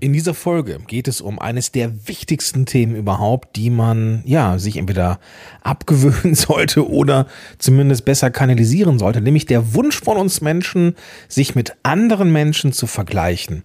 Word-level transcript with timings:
In 0.00 0.14
dieser 0.14 0.32
Folge 0.32 0.78
geht 0.86 1.08
es 1.08 1.20
um 1.20 1.38
eines 1.38 1.72
der 1.72 2.08
wichtigsten 2.08 2.64
Themen 2.64 2.96
überhaupt, 2.96 3.56
die 3.56 3.68
man 3.68 4.22
ja 4.24 4.58
sich 4.58 4.78
entweder 4.78 5.20
abgewöhnen 5.62 6.34
sollte 6.34 6.88
oder 6.88 7.26
zumindest 7.58 8.06
besser 8.06 8.30
kanalisieren 8.30 8.98
sollte, 8.98 9.20
nämlich 9.20 9.44
der 9.44 9.74
Wunsch 9.74 10.00
von 10.00 10.16
uns 10.16 10.40
Menschen, 10.40 10.96
sich 11.28 11.54
mit 11.54 11.76
anderen 11.82 12.32
Menschen 12.32 12.72
zu 12.72 12.86
vergleichen. 12.86 13.62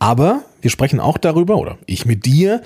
Aber 0.00 0.42
wir 0.60 0.70
sprechen 0.70 0.98
auch 0.98 1.18
darüber, 1.18 1.56
oder 1.56 1.78
ich 1.86 2.04
mit 2.04 2.26
dir, 2.26 2.60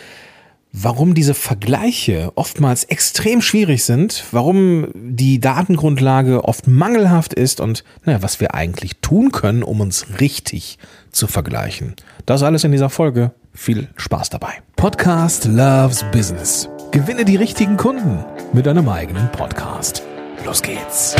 warum 0.83 1.15
diese 1.15 1.35
Vergleiche 1.35 2.33
oftmals 2.35 2.85
extrem 2.85 3.41
schwierig 3.41 3.85
sind, 3.85 4.25
warum 4.31 4.89
die 4.95 5.41
Datengrundlage 5.41 6.45
oft 6.45 6.67
mangelhaft 6.67 7.35
ist 7.35 7.61
und 7.61 7.85
naja, 8.05 8.23
was 8.23 8.41
wir 8.41 8.55
eigentlich 8.55 8.96
tun 9.01 9.33
können, 9.33 9.63
um 9.63 9.81
uns 9.81 10.21
richtig 10.21 10.79
zu 11.11 11.27
vergleichen. 11.27 11.95
Das 12.27 12.43
alles 12.43 12.64
in 12.64 12.73
dieser 12.73 12.91
Folge. 12.91 13.33
Viel 13.55 13.89
Spaß 13.96 14.31
dabei. 14.31 14.53
Podcast 14.77 15.46
Loves 15.46 16.05
Business. 16.13 16.69
Gewinne 16.93 17.25
die 17.25 17.36
richtigen 17.36 17.77
Kunden 17.77 18.25
mit 18.53 18.67
deinem 18.67 18.89
eigenen 18.89 19.31
Podcast. 19.33 20.03
Los 20.45 20.63
geht's. 20.63 21.17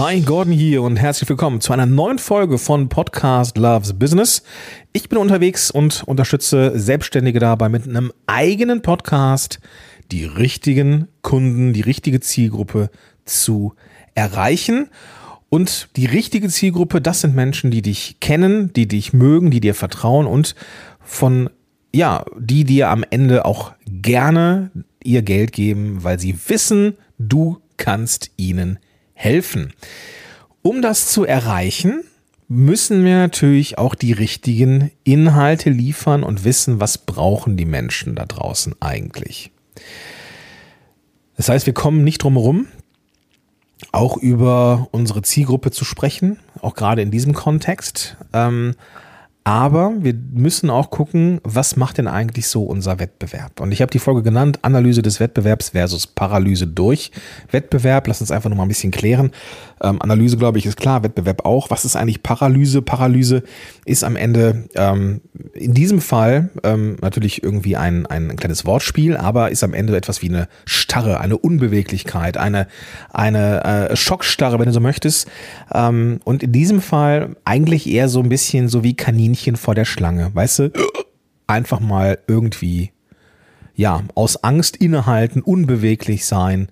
Hi, 0.00 0.18
Gordon 0.22 0.54
hier 0.54 0.80
und 0.80 0.96
herzlich 0.96 1.28
willkommen 1.28 1.60
zu 1.60 1.74
einer 1.74 1.84
neuen 1.84 2.18
Folge 2.18 2.56
von 2.56 2.88
Podcast 2.88 3.58
Loves 3.58 3.92
Business. 3.92 4.42
Ich 4.94 5.10
bin 5.10 5.18
unterwegs 5.18 5.70
und 5.70 6.04
unterstütze 6.04 6.72
Selbstständige 6.78 7.38
dabei 7.38 7.68
mit 7.68 7.86
einem 7.86 8.10
eigenen 8.26 8.80
Podcast 8.80 9.60
die 10.10 10.24
richtigen 10.24 11.08
Kunden, 11.20 11.74
die 11.74 11.82
richtige 11.82 12.20
Zielgruppe 12.20 12.88
zu 13.26 13.74
erreichen. 14.14 14.88
Und 15.50 15.90
die 15.96 16.06
richtige 16.06 16.48
Zielgruppe, 16.48 17.02
das 17.02 17.20
sind 17.20 17.36
Menschen, 17.36 17.70
die 17.70 17.82
dich 17.82 18.20
kennen, 18.20 18.72
die 18.72 18.88
dich 18.88 19.12
mögen, 19.12 19.50
die 19.50 19.60
dir 19.60 19.74
vertrauen 19.74 20.26
und 20.26 20.54
von, 21.00 21.50
ja, 21.94 22.24
die 22.38 22.64
dir 22.64 22.88
am 22.88 23.04
Ende 23.10 23.44
auch 23.44 23.74
gerne 23.84 24.70
ihr 25.04 25.20
Geld 25.20 25.52
geben, 25.52 26.02
weil 26.04 26.18
sie 26.18 26.38
wissen, 26.48 26.96
du 27.18 27.60
kannst 27.76 28.30
ihnen 28.38 28.78
helfen. 28.78 28.89
Um 30.62 30.82
das 30.82 31.08
zu 31.08 31.24
erreichen, 31.24 32.02
müssen 32.48 33.04
wir 33.04 33.16
natürlich 33.16 33.78
auch 33.78 33.94
die 33.94 34.12
richtigen 34.12 34.90
Inhalte 35.04 35.70
liefern 35.70 36.24
und 36.24 36.44
wissen, 36.44 36.80
was 36.80 36.98
brauchen 36.98 37.56
die 37.56 37.64
Menschen 37.64 38.14
da 38.16 38.24
draußen 38.24 38.74
eigentlich. 38.80 39.50
Das 41.36 41.48
heißt, 41.48 41.66
wir 41.66 41.74
kommen 41.74 42.02
nicht 42.02 42.22
drum 42.22 42.34
herum, 42.34 42.66
auch 43.92 44.16
über 44.16 44.88
unsere 44.90 45.22
Zielgruppe 45.22 45.70
zu 45.70 45.84
sprechen, 45.84 46.38
auch 46.60 46.74
gerade 46.74 47.02
in 47.02 47.10
diesem 47.10 47.34
Kontext. 47.34 48.16
Ähm, 48.32 48.74
aber 49.44 49.94
wir 49.98 50.14
müssen 50.32 50.68
auch 50.68 50.90
gucken, 50.90 51.40
was 51.44 51.76
macht 51.76 51.98
denn 51.98 52.06
eigentlich 52.06 52.46
so 52.46 52.62
unser 52.64 52.98
Wettbewerb? 52.98 53.60
Und 53.60 53.72
ich 53.72 53.80
habe 53.80 53.90
die 53.90 53.98
Folge 53.98 54.22
genannt, 54.22 54.58
Analyse 54.62 55.02
des 55.02 55.18
Wettbewerbs 55.18 55.70
versus 55.70 56.06
Paralyse 56.06 56.66
durch 56.66 57.10
Wettbewerb. 57.50 58.06
Lass 58.06 58.20
uns 58.20 58.30
einfach 58.30 58.50
noch 58.50 58.56
mal 58.56 58.64
ein 58.64 58.68
bisschen 58.68 58.92
klären. 58.92 59.30
Ähm, 59.82 60.00
Analyse, 60.02 60.36
glaube 60.36 60.58
ich, 60.58 60.66
ist 60.66 60.76
klar, 60.76 61.02
Wettbewerb 61.02 61.44
auch. 61.44 61.70
Was 61.70 61.84
ist 61.84 61.96
eigentlich 61.96 62.22
Paralyse? 62.22 62.82
Paralyse 62.82 63.42
ist 63.84 64.04
am 64.04 64.16
Ende 64.16 64.68
ähm, 64.74 65.22
in 65.54 65.72
diesem 65.74 66.00
Fall 66.00 66.50
ähm, 66.64 66.96
natürlich 67.00 67.42
irgendwie 67.42 67.76
ein, 67.76 68.06
ein 68.06 68.36
kleines 68.36 68.66
Wortspiel, 68.66 69.16
aber 69.16 69.50
ist 69.50 69.64
am 69.64 69.74
Ende 69.74 69.96
etwas 69.96 70.22
wie 70.22 70.28
eine 70.28 70.48
Starre, 70.66 71.20
eine 71.20 71.38
Unbeweglichkeit, 71.38 72.36
eine, 72.36 72.66
eine 73.12 73.64
äh, 73.90 73.96
Schockstarre, 73.96 74.58
wenn 74.58 74.66
du 74.66 74.72
so 74.72 74.80
möchtest. 74.80 75.28
Ähm, 75.72 76.20
und 76.24 76.42
in 76.42 76.52
diesem 76.52 76.80
Fall 76.80 77.36
eigentlich 77.44 77.88
eher 77.88 78.08
so 78.08 78.20
ein 78.20 78.28
bisschen 78.28 78.68
so 78.68 78.84
wie 78.84 78.94
Kaninchen 78.94 79.56
vor 79.56 79.74
der 79.74 79.84
Schlange, 79.86 80.30
weißt 80.34 80.58
du? 80.58 80.72
Einfach 81.46 81.80
mal 81.80 82.18
irgendwie, 82.26 82.92
ja, 83.74 84.02
aus 84.14 84.44
Angst 84.44 84.76
innehalten, 84.76 85.40
unbeweglich 85.40 86.26
sein 86.26 86.68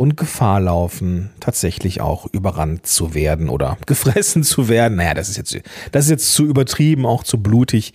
und 0.00 0.16
Gefahr 0.16 0.60
laufen, 0.60 1.28
tatsächlich 1.40 2.00
auch 2.00 2.24
überrannt 2.32 2.86
zu 2.86 3.12
werden 3.12 3.50
oder 3.50 3.76
gefressen 3.86 4.42
zu 4.44 4.70
werden. 4.70 4.96
Naja, 4.96 5.12
das 5.12 5.28
ist 5.28 5.36
jetzt, 5.36 5.60
das 5.92 6.06
ist 6.06 6.10
jetzt 6.10 6.32
zu 6.32 6.46
übertrieben, 6.46 7.04
auch 7.04 7.22
zu 7.22 7.42
blutig. 7.42 7.92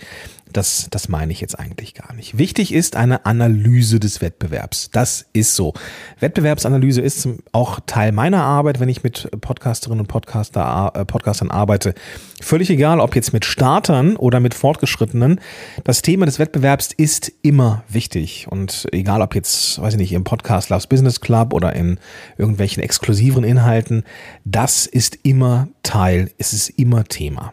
Das, 0.56 0.88
das 0.90 1.10
meine 1.10 1.34
ich 1.34 1.42
jetzt 1.42 1.60
eigentlich 1.60 1.96
gar 1.96 2.14
nicht. 2.14 2.38
Wichtig 2.38 2.74
ist 2.74 2.96
eine 2.96 3.26
Analyse 3.26 4.00
des 4.00 4.22
Wettbewerbs. 4.22 4.90
Das 4.94 5.26
ist 5.34 5.54
so. 5.54 5.74
Wettbewerbsanalyse 6.22 7.02
ist 7.02 7.28
auch 7.52 7.82
Teil 7.86 8.14
meiner 8.14 8.42
Arbeit, 8.42 8.80
wenn 8.80 8.88
ich 8.88 9.04
mit 9.04 9.30
Podcasterinnen 9.42 10.00
und 10.00 10.08
Podcaster, 10.08 10.94
äh, 10.96 11.04
Podcastern 11.04 11.52
arbeite. 11.52 11.94
Völlig 12.40 12.70
egal, 12.70 13.02
ob 13.02 13.18
jetzt 13.18 13.34
mit 13.34 13.44
Startern 13.44 14.16
oder 14.16 14.40
mit 14.40 14.54
Fortgeschrittenen. 14.54 15.42
Das 15.84 16.02
Thema 16.02 16.26
des 16.26 16.40
Wettbewerbs 16.40 16.94
ist 16.96 17.34
immer 17.42 17.84
wichtig. 17.90 18.48
Und 18.50 18.88
egal, 18.94 19.22
ob 19.22 19.36
jetzt, 19.36 19.82
weiß 19.82 19.96
ich 19.96 20.00
nicht, 20.00 20.14
im 20.14 20.24
Podcast 20.24 20.70
Loves 20.70 20.88
Business 20.88 21.20
Club 21.20 21.52
oder 21.52 21.74
in 21.74 22.00
irgendwelchen 22.38 22.82
exklusiven 22.82 23.44
Inhalten, 23.44 24.06
das 24.46 24.86
ist 24.86 25.20
immer 25.24 25.68
Teil, 25.84 26.32
es 26.38 26.54
ist 26.54 26.70
immer 26.70 27.04
Thema. 27.04 27.52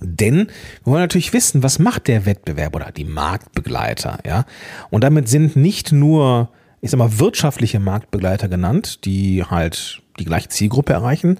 Denn 0.00 0.48
wir 0.84 0.92
wollen 0.92 1.02
natürlich 1.02 1.32
wissen, 1.32 1.62
was 1.62 1.78
macht 1.78 2.08
der 2.08 2.26
Wettbewerb 2.26 2.74
oder 2.76 2.92
die 2.92 3.04
Marktbegleiter, 3.04 4.18
ja? 4.26 4.44
Und 4.90 5.02
damit 5.04 5.28
sind 5.28 5.56
nicht 5.56 5.92
nur, 5.92 6.50
ich 6.80 6.90
sag 6.90 6.98
mal, 6.98 7.18
wirtschaftliche 7.18 7.80
Marktbegleiter 7.80 8.48
genannt, 8.48 9.04
die 9.04 9.44
halt 9.44 10.02
die 10.18 10.24
gleiche 10.24 10.48
Zielgruppe 10.48 10.92
erreichen, 10.92 11.38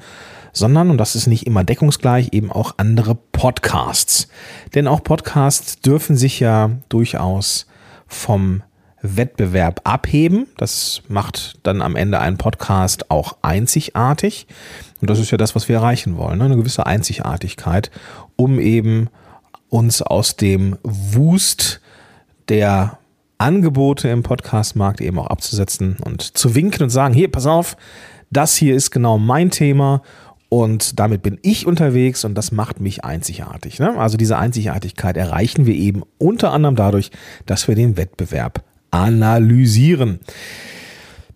sondern, 0.53 0.91
und 0.91 0.99
das 0.99 1.15
ist 1.15 1.27
nicht 1.27 1.47
immer 1.47 1.65
deckungsgleich, 1.65 2.33
eben 2.33 2.51
auch 2.51 2.75
andere 2.79 3.15
Podcasts. 3.15 4.29
Denn 4.75 4.89
auch 4.89 5.03
Podcasts 5.03 5.81
dürfen 5.81 6.17
sich 6.17 6.41
ja 6.41 6.71
durchaus 6.89 7.67
vom 8.07 8.63
Wettbewerb 9.03 9.83
abheben. 9.85 10.47
Das 10.57 11.03
macht 11.09 11.59
dann 11.63 11.83
am 11.83 11.97
Ende 11.97 12.19
einen 12.19 12.39
Podcast 12.39 13.11
auch 13.11 13.37
einzigartig. 13.43 14.47
Und 15.01 15.11
das 15.11 15.19
ist 15.19 15.31
ja 15.31 15.39
das, 15.39 15.55
was 15.55 15.69
wir 15.69 15.77
erreichen 15.77 16.17
wollen. 16.17 16.39
Ne? 16.39 16.45
Eine 16.45 16.57
gewisse 16.57 16.87
Einzigartigkeit, 16.87 17.91
um 18.37 18.59
eben 18.59 19.09
uns 19.69 20.03
aus 20.03 20.37
dem 20.37 20.77
Wust 20.83 21.81
der 22.49 22.99
Angebote 23.39 24.09
im 24.09 24.23
Podcastmarkt 24.23 25.01
eben 25.01 25.19
auch 25.19 25.29
abzusetzen 25.29 25.97
und 26.05 26.23
zu 26.23 26.55
winken 26.55 26.83
und 26.83 26.91
sagen, 26.91 27.15
hier, 27.15 27.31
pass 27.31 27.47
auf, 27.47 27.77
das 28.31 28.57
hier 28.57 28.75
ist 28.75 28.91
genau 28.91 29.19
mein 29.19 29.51
Thema 29.51 30.03
und 30.49 30.99
damit 30.99 31.23
bin 31.23 31.39
ich 31.43 31.67
unterwegs 31.67 32.25
und 32.25 32.35
das 32.35 32.53
macht 32.53 32.81
mich 32.81 33.05
einzigartig. 33.05 33.79
Ne? 33.79 33.99
Also 33.99 34.17
diese 34.17 34.39
Einzigartigkeit 34.39 35.17
erreichen 35.17 35.67
wir 35.67 35.75
eben 35.75 36.03
unter 36.17 36.53
anderem 36.53 36.75
dadurch, 36.75 37.11
dass 37.47 37.69
wir 37.69 37.75
den 37.75 37.97
Wettbewerb 37.97 38.65
analysieren. 38.91 40.21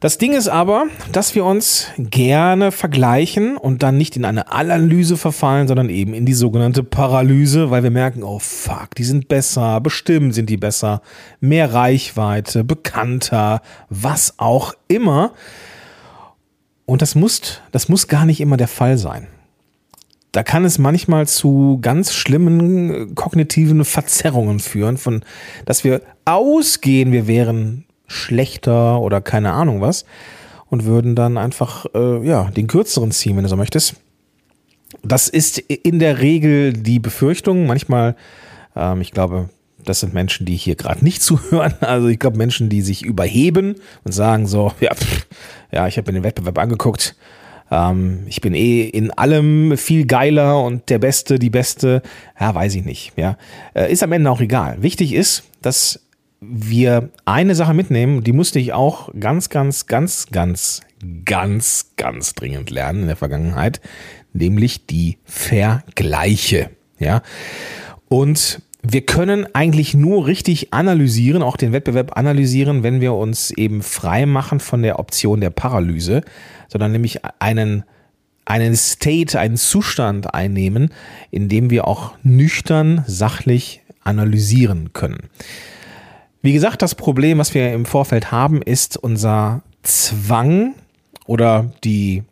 Das 0.03 0.19
Ding 0.19 0.33
ist 0.33 0.49
aber, 0.49 0.87
dass 1.13 1.37
wir 1.37 1.45
uns 1.45 1.87
gerne 1.97 2.73
vergleichen 2.73 3.57
und 3.57 3.85
dann 3.85 3.97
nicht 3.97 4.17
in 4.17 4.25
eine 4.25 4.51
Analyse 4.51 5.17
verfallen, 5.17 5.69
sondern 5.69 5.91
eben 5.91 6.13
in 6.13 6.27
die 6.27 6.35
sogenannte 6.35 6.83
Paralyse, 6.83 7.71
weil 7.71 7.85
wir 7.85 7.93
merken, 7.93 8.25
oh 8.25 8.41
fuck, 8.41 8.97
die 8.97 9.05
sind 9.05 9.29
besser, 9.29 9.81
bestimmt 9.81 10.35
sind 10.35 10.51
die 10.51 10.57
besser, 10.57 11.03
mehr 11.39 11.73
Reichweite, 11.73 12.65
bekannter, 12.65 13.63
was 13.91 14.41
auch 14.41 14.75
immer. 14.89 15.35
Und 16.85 17.01
das 17.01 17.15
muss, 17.15 17.61
das 17.71 17.89
muss 17.89 18.09
gar 18.09 18.27
nicht 18.27 18.41
immer 18.41 18.57
der 18.57 18.67
Fall 18.67 18.99
sein. 18.99 19.29
Da 20.33 20.43
kann 20.43 20.65
es 20.65 20.79
manchmal 20.81 21.29
zu 21.29 21.79
ganz 21.81 22.13
schlimmen 22.13 23.15
kognitiven 23.15 23.85
Verzerrungen 23.85 24.59
führen, 24.59 24.97
von, 24.97 25.23
dass 25.65 25.85
wir 25.85 26.03
ausgehen, 26.25 27.13
wir 27.13 27.29
wären 27.29 27.85
schlechter 28.13 29.01
oder 29.01 29.21
keine 29.21 29.53
Ahnung 29.53 29.81
was 29.81 30.05
und 30.73 30.85
würden 30.85 31.15
dann 31.15 31.37
einfach 31.37 31.87
äh, 31.95 32.27
ja 32.27 32.51
den 32.51 32.67
kürzeren 32.67 33.11
ziehen, 33.11 33.37
wenn 33.37 33.43
du 33.43 33.49
so 33.49 33.57
möchtest. 33.57 33.97
Das 35.03 35.29
ist 35.29 35.59
in 35.59 35.99
der 35.99 36.21
Regel 36.21 36.73
die 36.73 36.99
Befürchtung. 36.99 37.67
Manchmal, 37.67 38.17
ähm, 38.77 39.01
ich 39.01 39.13
glaube, 39.13 39.49
das 39.85 40.01
sind 40.01 40.15
Menschen, 40.15 40.47
die 40.47 40.57
hier 40.57 40.77
gerade 40.77 41.05
nicht 41.05 41.23
zuhören. 41.23 41.75
Also 41.81 42.09
ich 42.09 42.19
glaube 42.19 42.39
Menschen, 42.39 42.69
die 42.69 42.83
sich 42.83 43.03
überheben 43.03 43.77
und 44.05 44.13
sagen 44.13 44.47
so, 44.47 44.73
ja, 44.81 44.95
pff, 44.95 45.27
ja, 45.73 45.87
ich 45.89 45.97
habe 45.97 46.11
mir 46.13 46.21
den 46.21 46.25
Wettbewerb 46.25 46.59
angeguckt. 46.59 47.17
Ähm, 47.71 48.25
ich 48.27 48.41
bin 48.41 48.55
eh 48.55 48.83
in 48.83 49.11
allem 49.11 49.77
viel 49.77 50.07
geiler 50.07 50.63
und 50.63 50.89
der 50.91 50.99
Beste, 50.99 51.39
die 51.39 51.51
Beste. 51.51 52.03
Ja, 52.39 52.55
weiß 52.55 52.75
ich 52.77 52.85
nicht. 52.85 53.13
Ja, 53.17 53.37
äh, 53.75 53.93
ist 53.93 54.03
am 54.03 54.13
Ende 54.13 54.31
auch 54.31 54.41
egal. 54.41 54.83
Wichtig 54.83 55.13
ist, 55.15 55.45
dass 55.63 56.01
wir 56.43 57.11
eine 57.25 57.55
Sache 57.55 57.73
mitnehmen, 57.73 58.25
die 58.25 58.33
musste 58.33 58.59
ich 58.59 58.73
auch 58.73 59.11
ganz, 59.19 59.49
ganz, 59.49 59.87
ganz, 59.87 60.27
ganz, 60.33 60.81
ganz, 61.25 61.93
ganz 61.97 62.35
dringend 62.35 62.71
lernen 62.71 63.03
in 63.03 63.07
der 63.07 63.17
Vergangenheit, 63.17 63.81
nämlich 64.33 64.87
die 64.87 65.19
Vergleiche. 65.25 66.71
Ja. 66.99 67.23
Und 68.09 68.61
wir 68.83 69.03
können 69.03 69.47
eigentlich 69.55 69.95
nur 69.95 70.27
richtig 70.27 70.73
analysieren, 70.73 71.43
auch 71.43 71.57
den 71.57 71.73
Wettbewerb 71.73 72.17
analysieren, 72.17 72.83
wenn 72.83 73.01
wir 73.01 73.15
uns 73.15 73.53
eben 73.53 73.81
frei 73.81 74.27
machen 74.27 74.59
von 74.59 74.83
der 74.83 74.99
Option 74.99 75.41
der 75.41 75.51
Paralyse, 75.51 76.23
sondern 76.67 76.91
nämlich 76.91 77.21
einen, 77.39 77.85
einen 78.45 78.75
State, 78.75 79.39
einen 79.39 79.57
Zustand 79.57 80.35
einnehmen, 80.35 80.93
in 81.31 81.49
dem 81.49 81.71
wir 81.71 81.87
auch 81.87 82.15
nüchtern, 82.25 83.05
sachlich 83.07 83.83
analysieren 84.03 84.93
können. 84.93 85.29
Wie 86.45 86.53
gesagt, 86.53 86.83
das 86.83 86.97
Problem, 86.97 87.39
was 87.39 87.55
wir 87.55 87.73
im 87.73 87.87
Vorfeld 87.87 88.33
haben, 88.33 88.63
ist 88.63 88.97
unser 88.97 89.63
Zwang 89.85 90.75
oder 91.25 91.71
die, 91.85 92.25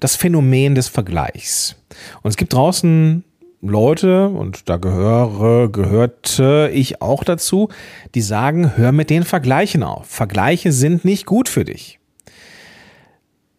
das 0.00 0.16
Phänomen 0.16 0.74
des 0.74 0.88
Vergleichs. 0.88 1.76
Und 2.20 2.28
es 2.28 2.36
gibt 2.36 2.52
draußen 2.52 3.24
Leute, 3.62 4.28
und 4.28 4.68
da 4.68 4.76
gehöre, 4.76 5.70
gehörte 5.72 6.70
ich 6.74 7.00
auch 7.00 7.24
dazu, 7.24 7.70
die 8.14 8.20
sagen, 8.20 8.76
hör 8.76 8.92
mit 8.92 9.08
den 9.08 9.22
Vergleichen 9.22 9.82
auf. 9.82 10.06
Vergleiche 10.08 10.70
sind 10.70 11.06
nicht 11.06 11.24
gut 11.24 11.48
für 11.48 11.64
dich. 11.64 12.00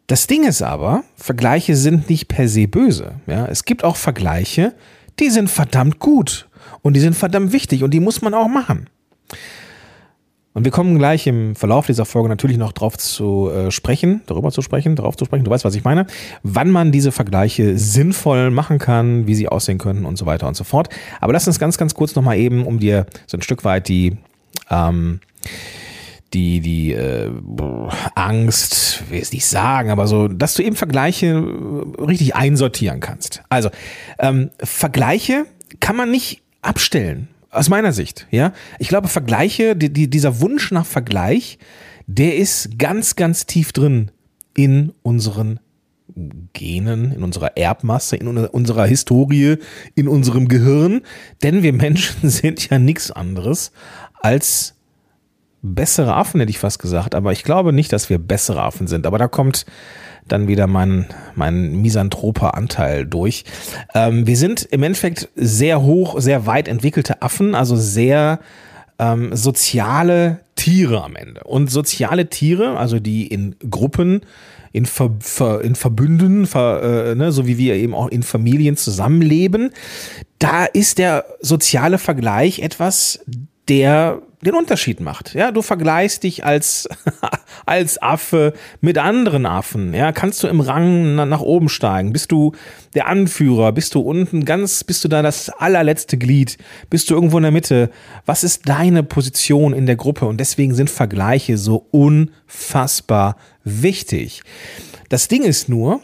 Das 0.05 0.27
Ding 0.27 0.43
ist 0.43 0.61
aber, 0.61 1.03
Vergleiche 1.15 1.75
sind 1.75 2.11
nicht 2.11 2.27
per 2.27 2.47
se 2.47 2.67
böse. 2.67 3.15
Ja, 3.25 3.47
es 3.47 3.65
gibt 3.65 3.83
auch 3.83 3.95
Vergleiche, 3.95 4.75
die 5.19 5.31
sind 5.31 5.49
verdammt 5.49 5.97
gut 5.97 6.47
und 6.83 6.93
die 6.93 6.99
sind 6.99 7.15
verdammt 7.15 7.53
wichtig 7.53 7.83
und 7.83 7.91
die 7.91 8.01
muss 8.01 8.21
man 8.21 8.35
auch 8.35 8.47
machen. 8.47 8.87
Und 10.53 10.65
wir 10.65 10.71
kommen 10.71 10.97
gleich 10.97 11.25
im 11.25 11.55
Verlauf 11.55 11.87
dieser 11.87 12.05
Folge 12.05 12.29
natürlich 12.29 12.57
noch 12.57 12.73
drauf 12.73 12.97
zu 12.97 13.49
äh, 13.49 13.71
sprechen, 13.71 14.21
darüber 14.27 14.51
zu 14.51 14.61
sprechen, 14.61 14.95
darauf 14.95 15.17
zu 15.17 15.25
sprechen, 15.25 15.45
du 15.45 15.51
weißt, 15.51 15.65
was 15.65 15.75
ich 15.75 15.83
meine, 15.83 16.05
wann 16.43 16.69
man 16.69 16.91
diese 16.91 17.11
Vergleiche 17.11 17.77
sinnvoll 17.77 18.51
machen 18.51 18.77
kann, 18.77 19.25
wie 19.25 19.35
sie 19.35 19.47
aussehen 19.47 19.79
können 19.79 20.05
und 20.05 20.17
so 20.17 20.25
weiter 20.25 20.47
und 20.47 20.55
so 20.55 20.63
fort. 20.63 20.89
Aber 21.19 21.33
lass 21.33 21.47
uns 21.47 21.59
ganz, 21.59 21.77
ganz 21.77 21.95
kurz 21.95 22.15
nochmal 22.15 22.37
eben, 22.37 22.65
um 22.65 22.79
dir 22.79 23.07
so 23.25 23.37
ein 23.37 23.41
Stück 23.41 23.63
weit 23.63 23.87
die, 23.87 24.17
ähm, 24.69 25.21
die, 26.33 26.59
die 26.59 26.93
äh, 26.93 27.31
Angst, 28.15 29.03
will 29.09 29.21
es 29.21 29.31
nicht 29.31 29.45
sagen, 29.45 29.89
aber 29.89 30.07
so, 30.07 30.27
dass 30.27 30.53
du 30.53 30.63
eben 30.63 30.75
Vergleiche 30.75 31.27
äh, 31.27 32.01
richtig 32.03 32.35
einsortieren 32.35 32.99
kannst. 32.99 33.41
Also, 33.49 33.69
ähm, 34.19 34.51
Vergleiche 34.59 35.45
kann 35.79 35.95
man 35.95 36.11
nicht 36.11 36.41
abstellen. 36.61 37.27
Aus 37.53 37.69
meiner 37.69 37.93
Sicht, 37.93 38.27
ja. 38.31 38.51
Ich 38.79 38.87
glaube, 38.87 39.07
Vergleiche, 39.07 39.75
die, 39.75 39.93
die, 39.93 40.09
dieser 40.09 40.41
Wunsch 40.41 40.71
nach 40.71 40.85
Vergleich, 40.85 41.59
der 42.07 42.35
ist 42.35 42.79
ganz, 42.79 43.15
ganz 43.15 43.45
tief 43.45 43.71
drin 43.71 44.11
in 44.55 44.91
unseren 45.03 45.59
Genen, 46.53 47.11
in 47.11 47.23
unserer 47.23 47.57
Erbmasse, 47.57 48.15
in 48.15 48.27
unserer 48.27 48.85
Historie, 48.85 49.57
in 49.95 50.07
unserem 50.07 50.47
Gehirn. 50.47 51.01
Denn 51.43 51.63
wir 51.63 51.73
Menschen 51.73 52.29
sind 52.29 52.69
ja 52.69 52.79
nichts 52.79 53.11
anderes 53.11 53.71
als 54.21 54.75
bessere 55.61 56.15
Affen, 56.15 56.39
hätte 56.39 56.49
ich 56.49 56.59
fast 56.59 56.79
gesagt. 56.79 57.15
Aber 57.15 57.31
ich 57.31 57.43
glaube 57.43 57.71
nicht, 57.71 57.93
dass 57.93 58.09
wir 58.09 58.17
bessere 58.17 58.61
Affen 58.61 58.87
sind. 58.87 59.05
Aber 59.05 59.17
da 59.17 59.27
kommt 59.27 59.65
dann 60.27 60.47
wieder 60.47 60.67
mein, 60.67 61.07
mein 61.35 61.81
misanthroper 61.81 62.55
Anteil 62.55 63.05
durch. 63.05 63.43
Ähm, 63.93 64.27
wir 64.27 64.37
sind 64.37 64.63
im 64.63 64.83
Endeffekt 64.83 65.29
sehr 65.35 65.81
hoch, 65.81 66.19
sehr 66.19 66.45
weit 66.45 66.67
entwickelte 66.67 67.21
Affen, 67.21 67.55
also 67.55 67.75
sehr 67.75 68.39
ähm, 68.99 69.35
soziale 69.35 70.41
Tiere 70.55 71.03
am 71.03 71.15
Ende. 71.15 71.43
Und 71.43 71.71
soziale 71.71 72.29
Tiere, 72.29 72.77
also 72.77 72.99
die 72.99 73.27
in 73.27 73.55
Gruppen, 73.69 74.21
in, 74.71 74.85
Ver, 74.85 75.11
Ver, 75.19 75.61
in 75.61 75.75
Verbünden, 75.75 76.45
Ver, 76.47 77.11
äh, 77.11 77.15
ne, 77.15 77.31
so 77.31 77.47
wie 77.47 77.57
wir 77.57 77.75
eben 77.75 77.93
auch 77.93 78.07
in 78.07 78.23
Familien 78.23 78.75
zusammenleben, 78.75 79.71
da 80.39 80.65
ist 80.65 80.97
der 80.97 81.25
soziale 81.41 81.97
Vergleich 81.97 82.59
etwas, 82.59 83.23
der 83.67 84.21
den 84.43 84.55
Unterschied 84.55 84.99
macht. 84.99 85.33
Ja, 85.33 85.51
du 85.51 85.61
vergleichst 85.61 86.23
dich 86.23 86.45
als, 86.45 86.87
als 87.65 88.01
Affe 88.01 88.53
mit 88.81 88.97
anderen 88.97 89.45
Affen. 89.45 89.93
Ja, 89.93 90.11
kannst 90.11 90.43
du 90.43 90.47
im 90.47 90.61
Rang 90.61 91.15
nach 91.15 91.41
oben 91.41 91.69
steigen? 91.69 92.13
Bist 92.13 92.31
du 92.31 92.53
der 92.93 93.07
Anführer? 93.07 93.71
Bist 93.71 93.95
du 93.95 94.01
unten 94.01 94.45
ganz, 94.45 94.83
bist 94.83 95.03
du 95.03 95.07
da 95.07 95.21
das 95.21 95.49
allerletzte 95.49 96.17
Glied? 96.17 96.57
Bist 96.89 97.09
du 97.09 97.15
irgendwo 97.15 97.37
in 97.37 97.43
der 97.43 97.51
Mitte? 97.51 97.89
Was 98.25 98.43
ist 98.43 98.67
deine 98.69 99.03
Position 99.03 99.73
in 99.73 99.85
der 99.85 99.95
Gruppe? 99.95 100.25
Und 100.25 100.39
deswegen 100.39 100.73
sind 100.75 100.89
Vergleiche 100.89 101.57
so 101.57 101.87
unfassbar 101.91 103.37
wichtig. 103.63 104.43
Das 105.09 105.27
Ding 105.27 105.43
ist 105.43 105.69
nur, 105.69 106.01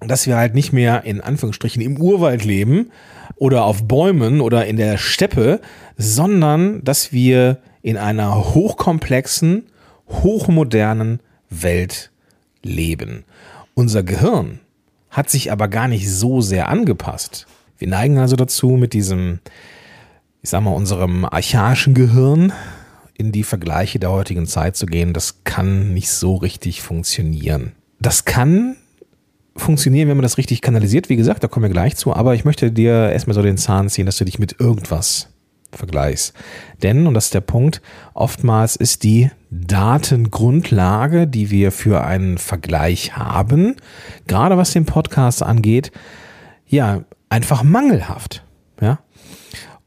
dass 0.00 0.26
wir 0.26 0.36
halt 0.36 0.54
nicht 0.54 0.72
mehr 0.72 1.04
in 1.04 1.20
Anführungsstrichen 1.20 1.82
im 1.82 1.96
Urwald 2.00 2.44
leben 2.44 2.90
oder 3.36 3.64
auf 3.64 3.86
Bäumen 3.86 4.40
oder 4.40 4.66
in 4.66 4.76
der 4.76 4.98
Steppe, 4.98 5.60
sondern 6.02 6.82
dass 6.84 7.12
wir 7.12 7.58
in 7.82 7.96
einer 7.96 8.54
hochkomplexen, 8.54 9.64
hochmodernen 10.08 11.20
Welt 11.50 12.10
leben. 12.62 13.24
Unser 13.74 14.02
Gehirn 14.02 14.60
hat 15.10 15.30
sich 15.30 15.52
aber 15.52 15.68
gar 15.68 15.88
nicht 15.88 16.10
so 16.10 16.40
sehr 16.40 16.68
angepasst. 16.68 17.46
Wir 17.78 17.88
neigen 17.88 18.18
also 18.18 18.36
dazu, 18.36 18.70
mit 18.70 18.92
diesem, 18.92 19.40
ich 20.42 20.50
sag 20.50 20.62
mal, 20.62 20.70
unserem 20.70 21.24
archaischen 21.24 21.94
Gehirn 21.94 22.52
in 23.14 23.32
die 23.32 23.42
Vergleiche 23.42 23.98
der 23.98 24.10
heutigen 24.10 24.46
Zeit 24.46 24.76
zu 24.76 24.86
gehen. 24.86 25.12
Das 25.12 25.44
kann 25.44 25.92
nicht 25.92 26.10
so 26.10 26.36
richtig 26.36 26.82
funktionieren. 26.82 27.72
Das 28.00 28.24
kann 28.24 28.76
funktionieren, 29.56 30.08
wenn 30.08 30.16
man 30.16 30.22
das 30.22 30.38
richtig 30.38 30.62
kanalisiert. 30.62 31.08
Wie 31.08 31.16
gesagt, 31.16 31.44
da 31.44 31.48
kommen 31.48 31.64
wir 31.64 31.70
gleich 31.70 31.96
zu. 31.96 32.14
Aber 32.14 32.34
ich 32.34 32.44
möchte 32.44 32.72
dir 32.72 33.10
erstmal 33.10 33.34
so 33.34 33.42
den 33.42 33.58
Zahn 33.58 33.88
ziehen, 33.88 34.06
dass 34.06 34.16
du 34.16 34.24
dich 34.24 34.38
mit 34.38 34.60
irgendwas 34.60 35.31
vergleichst. 35.72 36.34
Denn, 36.82 37.06
und 37.06 37.14
das 37.14 37.26
ist 37.26 37.34
der 37.34 37.40
Punkt, 37.40 37.82
oftmals 38.14 38.76
ist 38.76 39.02
die 39.02 39.30
Datengrundlage, 39.50 41.26
die 41.26 41.50
wir 41.50 41.72
für 41.72 42.04
einen 42.04 42.38
Vergleich 42.38 43.16
haben, 43.16 43.76
gerade 44.26 44.56
was 44.56 44.72
den 44.72 44.86
Podcast 44.86 45.42
angeht, 45.42 45.92
ja, 46.66 47.04
einfach 47.28 47.62
mangelhaft. 47.62 48.44
Ja. 48.80 49.00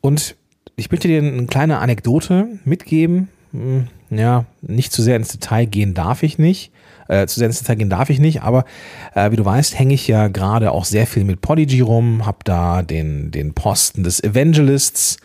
Und 0.01 0.35
ich 0.75 0.91
möchte 0.91 1.07
dir 1.07 1.19
eine 1.21 1.47
kleine 1.47 1.79
Anekdote 1.79 2.47
mitgeben. 2.63 3.29
Hm, 3.51 3.87
ja, 4.09 4.45
nicht 4.61 4.91
zu 4.91 5.01
sehr 5.01 5.15
ins 5.15 5.29
Detail 5.29 5.65
gehen 5.65 5.93
darf 5.93 6.23
ich 6.23 6.37
nicht. 6.37 6.71
Äh, 7.07 7.27
zu 7.27 7.39
sehr 7.39 7.47
ins 7.47 7.59
Detail 7.59 7.75
gehen 7.75 7.89
darf 7.89 8.09
ich 8.09 8.19
nicht, 8.19 8.41
aber 8.41 8.65
äh, 9.13 9.31
wie 9.31 9.35
du 9.35 9.45
weißt, 9.45 9.77
hänge 9.77 9.93
ich 9.93 10.07
ja 10.07 10.27
gerade 10.27 10.71
auch 10.71 10.85
sehr 10.85 11.05
viel 11.05 11.23
mit 11.23 11.41
Podigy 11.41 11.81
rum, 11.81 12.25
habe 12.25 12.39
da 12.43 12.81
den, 12.81 13.31
den 13.31 13.53
Posten 13.53 14.03
des 14.03 14.23
Evangelists 14.23 15.17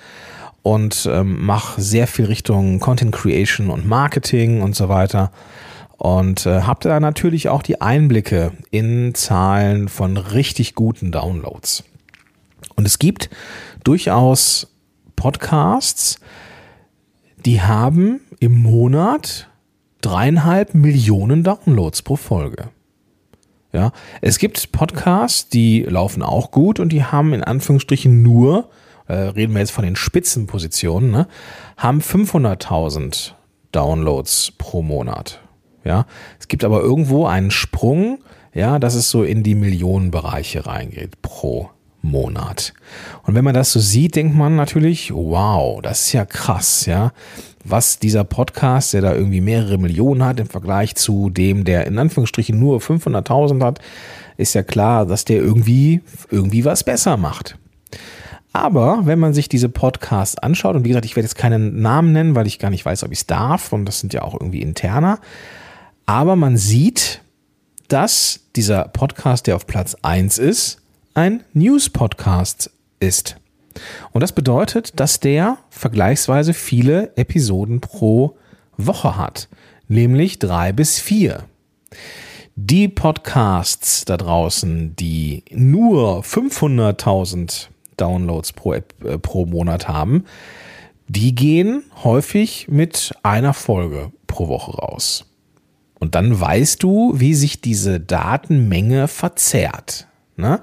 und 0.62 1.08
ähm, 1.10 1.44
mache 1.44 1.80
sehr 1.80 2.06
viel 2.06 2.26
Richtung 2.26 2.80
Content 2.80 3.12
Creation 3.12 3.70
und 3.70 3.86
Marketing 3.86 4.62
und 4.62 4.76
so 4.76 4.88
weiter. 4.88 5.32
Und 5.96 6.46
äh, 6.46 6.62
habe 6.62 6.80
da 6.82 7.00
natürlich 7.00 7.48
auch 7.48 7.62
die 7.62 7.80
Einblicke 7.80 8.52
in 8.70 9.14
Zahlen 9.14 9.88
von 9.88 10.16
richtig 10.16 10.74
guten 10.74 11.12
Downloads. 11.12 11.84
Und 12.74 12.86
es 12.86 12.98
gibt 12.98 13.28
durchaus 13.84 14.68
Podcasts, 15.16 16.18
die 17.44 17.60
haben 17.60 18.20
im 18.38 18.62
Monat 18.62 19.48
dreieinhalb 20.00 20.74
Millionen 20.74 21.42
Downloads 21.42 22.02
pro 22.02 22.16
Folge. 22.16 22.70
Ja, 23.72 23.92
es 24.20 24.38
gibt 24.38 24.72
Podcasts, 24.72 25.48
die 25.48 25.82
laufen 25.82 26.22
auch 26.22 26.50
gut 26.50 26.80
und 26.80 26.90
die 26.90 27.04
haben 27.04 27.32
in 27.32 27.44
Anführungsstrichen 27.44 28.22
nur, 28.22 28.68
äh, 29.10 29.28
reden 29.28 29.52
wir 29.52 29.60
jetzt 29.60 29.72
von 29.72 29.84
den 29.84 29.96
Spitzenpositionen, 29.96 31.10
ne, 31.10 31.26
haben 31.76 32.00
500.000 32.00 33.32
Downloads 33.72 34.52
pro 34.58 34.82
Monat. 34.82 35.40
Ja, 35.84 36.06
es 36.38 36.48
gibt 36.48 36.64
aber 36.64 36.80
irgendwo 36.80 37.26
einen 37.26 37.50
Sprung, 37.50 38.18
ja, 38.52 38.78
dass 38.78 38.94
es 38.94 39.10
so 39.10 39.22
in 39.22 39.42
die 39.42 39.54
Millionenbereiche 39.54 40.66
reingeht 40.66 41.22
pro 41.22 41.70
Monat. 42.02 42.74
Und 43.22 43.34
wenn 43.34 43.44
man 43.44 43.54
das 43.54 43.72
so 43.72 43.80
sieht, 43.80 44.16
denkt 44.16 44.34
man 44.34 44.56
natürlich, 44.56 45.12
wow, 45.12 45.80
das 45.80 46.02
ist 46.02 46.12
ja 46.12 46.24
krass, 46.24 46.86
ja 46.86 47.12
was 47.64 47.98
dieser 47.98 48.24
Podcast, 48.24 48.94
der 48.94 49.02
da 49.02 49.14
irgendwie 49.14 49.40
mehrere 49.40 49.78
Millionen 49.78 50.24
hat 50.24 50.40
im 50.40 50.48
Vergleich 50.48 50.94
zu 50.94 51.30
dem, 51.30 51.64
der 51.64 51.86
in 51.86 51.98
Anführungsstrichen 51.98 52.58
nur 52.58 52.80
500.000 52.80 53.62
hat, 53.62 53.80
ist 54.36 54.54
ja 54.54 54.62
klar, 54.62 55.06
dass 55.06 55.24
der 55.24 55.36
irgendwie, 55.38 56.00
irgendwie 56.30 56.64
was 56.64 56.84
besser 56.84 57.16
macht. 57.16 57.58
Aber 58.52 59.02
wenn 59.04 59.18
man 59.18 59.32
sich 59.32 59.48
diese 59.48 59.68
Podcasts 59.68 60.36
anschaut, 60.36 60.74
und 60.74 60.84
wie 60.84 60.88
gesagt, 60.88 61.04
ich 61.04 61.14
werde 61.14 61.26
jetzt 61.26 61.36
keinen 61.36 61.80
Namen 61.80 62.12
nennen, 62.12 62.34
weil 62.34 62.46
ich 62.46 62.58
gar 62.58 62.70
nicht 62.70 62.84
weiß, 62.84 63.04
ob 63.04 63.12
ich 63.12 63.20
es 63.20 63.26
darf, 63.26 63.72
und 63.72 63.84
das 63.84 64.00
sind 64.00 64.12
ja 64.12 64.22
auch 64.22 64.34
irgendwie 64.34 64.62
interner, 64.62 65.20
aber 66.06 66.34
man 66.34 66.56
sieht, 66.56 67.22
dass 67.88 68.40
dieser 68.56 68.88
Podcast, 68.88 69.46
der 69.46 69.56
auf 69.56 69.66
Platz 69.66 69.96
1 70.02 70.38
ist, 70.38 70.80
ein 71.14 71.44
News-Podcast 71.52 72.70
ist. 72.98 73.36
Und 74.12 74.20
das 74.20 74.32
bedeutet, 74.32 74.98
dass 74.98 75.20
der 75.20 75.58
vergleichsweise 75.70 76.54
viele 76.54 77.16
Episoden 77.16 77.80
pro 77.80 78.36
Woche 78.76 79.16
hat, 79.16 79.48
nämlich 79.86 80.38
drei 80.38 80.72
bis 80.72 80.98
vier. 80.98 81.44
Die 82.56 82.88
Podcasts 82.88 84.04
da 84.04 84.16
draußen, 84.16 84.96
die 84.96 85.44
nur 85.50 86.22
500.000 86.22 87.68
Downloads 88.00 88.52
pro, 88.52 88.74
äh, 88.74 88.82
pro 89.20 89.46
Monat 89.46 89.88
haben, 89.88 90.24
die 91.08 91.34
gehen 91.34 91.82
häufig 92.04 92.68
mit 92.68 93.12
einer 93.22 93.52
Folge 93.54 94.12
pro 94.26 94.48
Woche 94.48 94.72
raus. 94.72 95.26
Und 95.98 96.14
dann 96.14 96.40
weißt 96.40 96.82
du, 96.82 97.12
wie 97.16 97.34
sich 97.34 97.60
diese 97.60 98.00
Datenmenge 98.00 99.08
verzerrt. 99.08 100.06
Ne? 100.36 100.60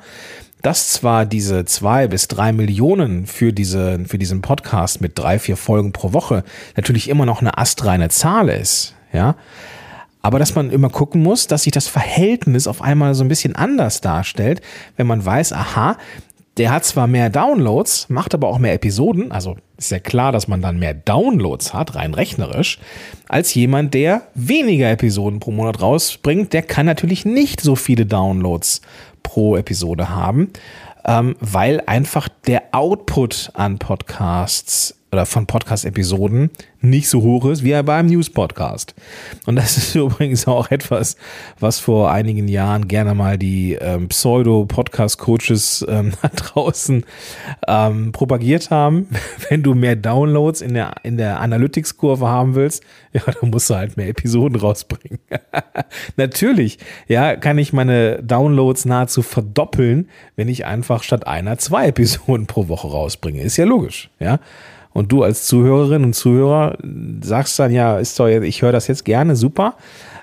Dass 0.62 0.92
zwar 0.92 1.26
diese 1.26 1.66
zwei 1.66 2.08
bis 2.08 2.28
drei 2.28 2.52
Millionen 2.52 3.28
für, 3.28 3.54
diese, 3.54 4.00
für 4.06 4.18
diesen 4.18 4.42
Podcast 4.42 5.02
mit 5.02 5.20
drei, 5.20 5.38
vier 5.38 5.58
Folgen 5.58 5.94
pro 5.94 6.14
Woche 6.14 6.44
natürlich 6.76 7.10
immer 7.10 7.26
noch 7.26 7.42
eine 7.42 7.58
astreine 7.58 8.10
Zahl 8.10 8.50
ist, 8.50 8.96
ja, 9.14 9.36
aber 10.28 10.40
dass 10.40 10.56
man 10.56 10.72
immer 10.72 10.90
gucken 10.90 11.24
muss, 11.24 11.48
dass 11.48 11.64
sich 11.64 11.72
das 11.72 11.88
Verhältnis 11.88 12.68
auf 12.68 12.82
einmal 12.82 13.16
so 13.16 13.24
ein 13.24 13.30
bisschen 13.30 13.56
anders 13.56 14.02
darstellt, 14.02 14.62
wenn 14.98 15.08
man 15.08 15.24
weiß, 15.24 15.54
aha, 15.54 15.98
der 16.58 16.72
hat 16.72 16.86
zwar 16.86 17.08
mehr 17.08 17.30
Downloads, 17.30 18.10
macht 18.10 18.34
aber 18.34 18.48
auch 18.48 18.58
mehr 18.58 18.74
Episoden, 18.74 19.32
also 19.32 19.58
ist 19.78 19.92
ja 19.92 20.00
klar, 20.00 20.32
dass 20.32 20.48
man 20.48 20.62
dann 20.62 20.80
mehr 20.80 20.94
Downloads 20.94 21.74
hat, 21.74 21.96
rein 21.96 22.14
rechnerisch, 22.14 22.80
als 23.28 23.54
jemand, 23.54 23.94
der 23.94 24.24
weniger 24.34 24.90
Episoden 24.90 25.40
pro 25.40 25.52
Monat 25.52 25.82
rausbringt, 25.82 26.54
der 26.54 26.64
kann 26.64 26.86
natürlich 26.86 27.26
nicht 27.26 27.62
so 27.62 27.76
viele 27.76 28.06
Downloads 28.06 28.82
pro 29.22 29.56
Episode 29.56 30.10
haben, 30.10 30.52
ähm, 31.06 31.36
weil 31.40 31.82
einfach 31.86 32.28
der 32.48 32.64
Output 32.72 33.52
an 33.54 33.78
Podcasts 33.78 34.97
oder 35.12 35.26
von 35.26 35.46
Podcast-Episoden 35.46 36.50
nicht 36.82 37.10
so 37.10 37.22
hoch 37.22 37.46
ist 37.46 37.64
wie 37.64 37.82
beim 37.82 38.08
News-Podcast. 38.08 38.94
Und 39.46 39.56
das 39.56 39.78
ist 39.78 39.96
übrigens 39.96 40.48
auch 40.48 40.70
etwas, 40.70 41.16
was 41.60 41.80
vor 41.80 42.12
einigen 42.12 42.48
Jahren 42.48 42.88
gerne 42.88 43.16
mal 43.16 43.38
die 43.38 43.74
ähm, 43.74 44.10
Pseudo-Podcast-Coaches 44.10 45.86
ähm, 45.88 46.12
da 46.22 46.28
draußen 46.30 47.06
ähm, 47.68 48.12
propagiert 48.12 48.70
haben. 48.70 49.08
Wenn 49.50 49.64
du 49.64 49.74
mehr 49.74 49.96
Downloads 49.96 50.62
in 50.62 50.74
der, 50.74 50.96
in 51.04 51.18
der 51.18 51.40
Analytics-Kurve 51.40 52.28
haben 52.28 52.56
willst, 52.56 52.84
ja, 53.14 53.22
dann 53.40 53.50
musst 53.50 53.70
du 53.70 53.76
halt 53.76 53.98
mehr 53.98 54.10
Episoden 54.10 54.60
rausbringen. 54.60 55.20
Natürlich, 56.18 56.80
ja, 57.08 57.36
kann 57.36 57.58
ich 57.58 57.74
meine 57.74 58.22
Downloads 58.22 58.86
nahezu 58.86 59.22
verdoppeln, 59.22 60.10
wenn 60.36 60.50
ich 60.50 60.66
einfach 60.66 61.04
statt 61.04 61.26
einer 61.26 61.58
zwei 61.58 61.88
Episoden 61.88 62.46
pro 62.46 62.68
Woche 62.68 62.88
rausbringe. 62.88 63.42
Ist 63.42 63.58
ja 63.58 63.66
logisch, 63.66 64.10
ja. 64.20 64.40
Und 64.98 65.12
du 65.12 65.22
als 65.22 65.46
Zuhörerin 65.46 66.04
und 66.04 66.16
Zuhörer 66.16 66.76
sagst 67.22 67.60
dann, 67.60 67.72
ja, 67.72 68.00
ist 68.00 68.20
doch, 68.20 68.26
ich 68.26 68.64
höre 68.64 68.72
das 68.72 68.88
jetzt 68.88 69.06
gerne, 69.06 69.36
super. 69.36 69.76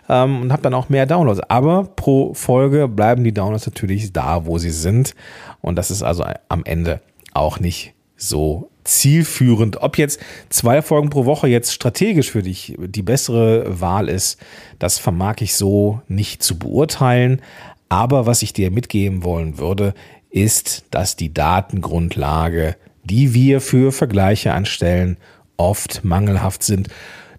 Ähm, 0.08 0.42
und 0.42 0.52
habe 0.52 0.62
dann 0.62 0.74
auch 0.74 0.88
mehr 0.88 1.06
Downloads. 1.06 1.38
Aber 1.48 1.84
pro 1.84 2.34
Folge 2.34 2.88
bleiben 2.88 3.22
die 3.22 3.32
Downloads 3.32 3.66
natürlich 3.66 4.12
da, 4.12 4.46
wo 4.46 4.58
sie 4.58 4.72
sind. 4.72 5.14
Und 5.60 5.76
das 5.76 5.92
ist 5.92 6.02
also 6.02 6.24
am 6.48 6.64
Ende 6.64 7.00
auch 7.34 7.60
nicht 7.60 7.94
so 8.16 8.68
zielführend. 8.82 9.80
Ob 9.80 9.96
jetzt 9.96 10.18
zwei 10.48 10.82
Folgen 10.82 11.08
pro 11.08 11.24
Woche 11.24 11.46
jetzt 11.46 11.72
strategisch 11.72 12.32
für 12.32 12.42
dich 12.42 12.74
die 12.76 13.02
bessere 13.02 13.80
Wahl 13.80 14.08
ist, 14.08 14.40
das 14.80 14.98
vermag 14.98 15.36
ich 15.38 15.54
so 15.54 16.00
nicht 16.08 16.42
zu 16.42 16.58
beurteilen. 16.58 17.40
Aber 17.88 18.26
was 18.26 18.42
ich 18.42 18.52
dir 18.52 18.72
mitgeben 18.72 19.22
wollen 19.22 19.56
würde, 19.56 19.94
ist, 20.30 20.86
dass 20.90 21.14
die 21.14 21.32
Datengrundlage 21.32 22.74
die 23.04 23.34
wir 23.34 23.60
für 23.60 23.92
Vergleiche 23.92 24.52
anstellen, 24.52 25.16
oft 25.56 26.04
mangelhaft 26.04 26.62
sind. 26.62 26.88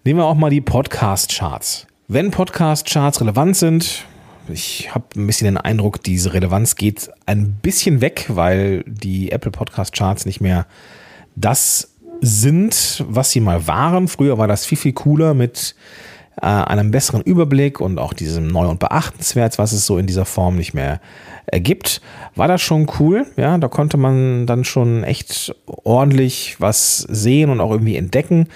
Nehmen 0.04 0.20
wir 0.20 0.24
auch 0.24 0.34
mal 0.34 0.50
die 0.50 0.60
Podcast-Charts. 0.60 1.86
Wenn 2.08 2.30
Podcast-Charts 2.30 3.20
relevant 3.20 3.56
sind, 3.56 4.06
ich 4.48 4.94
habe 4.94 5.06
ein 5.16 5.26
bisschen 5.26 5.46
den 5.46 5.56
Eindruck, 5.56 6.02
diese 6.02 6.32
Relevanz 6.32 6.76
geht 6.76 7.10
ein 7.26 7.54
bisschen 7.60 8.00
weg, 8.00 8.26
weil 8.28 8.84
die 8.86 9.32
Apple 9.32 9.50
Podcast 9.50 9.92
Charts 9.92 10.24
nicht 10.24 10.40
mehr 10.40 10.66
das 11.34 11.92
sind, 12.20 13.04
was 13.08 13.30
sie 13.32 13.40
mal 13.40 13.66
waren. 13.66 14.08
Früher 14.08 14.38
war 14.38 14.46
das 14.46 14.64
viel, 14.64 14.78
viel 14.78 14.92
cooler 14.92 15.34
mit 15.34 15.74
äh, 16.40 16.46
einem 16.46 16.90
besseren 16.90 17.22
Überblick 17.22 17.80
und 17.80 17.98
auch 17.98 18.12
diesem 18.12 18.46
neu 18.46 18.68
und 18.68 18.78
beachtenswert, 18.78 19.58
was 19.58 19.72
es 19.72 19.86
so 19.86 19.98
in 19.98 20.06
dieser 20.06 20.24
Form 20.24 20.56
nicht 20.56 20.74
mehr 20.74 21.00
ergibt, 21.46 22.00
war 22.34 22.48
das 22.48 22.60
schon 22.60 22.86
cool. 22.98 23.26
Ja, 23.36 23.58
da 23.58 23.68
konnte 23.68 23.96
man 23.96 24.46
dann 24.46 24.64
schon 24.64 25.04
echt 25.04 25.54
ordentlich 25.66 26.56
was 26.58 26.98
sehen 26.98 27.50
und 27.50 27.60
auch 27.60 27.70
irgendwie 27.70 27.96
entdecken. 27.96 28.48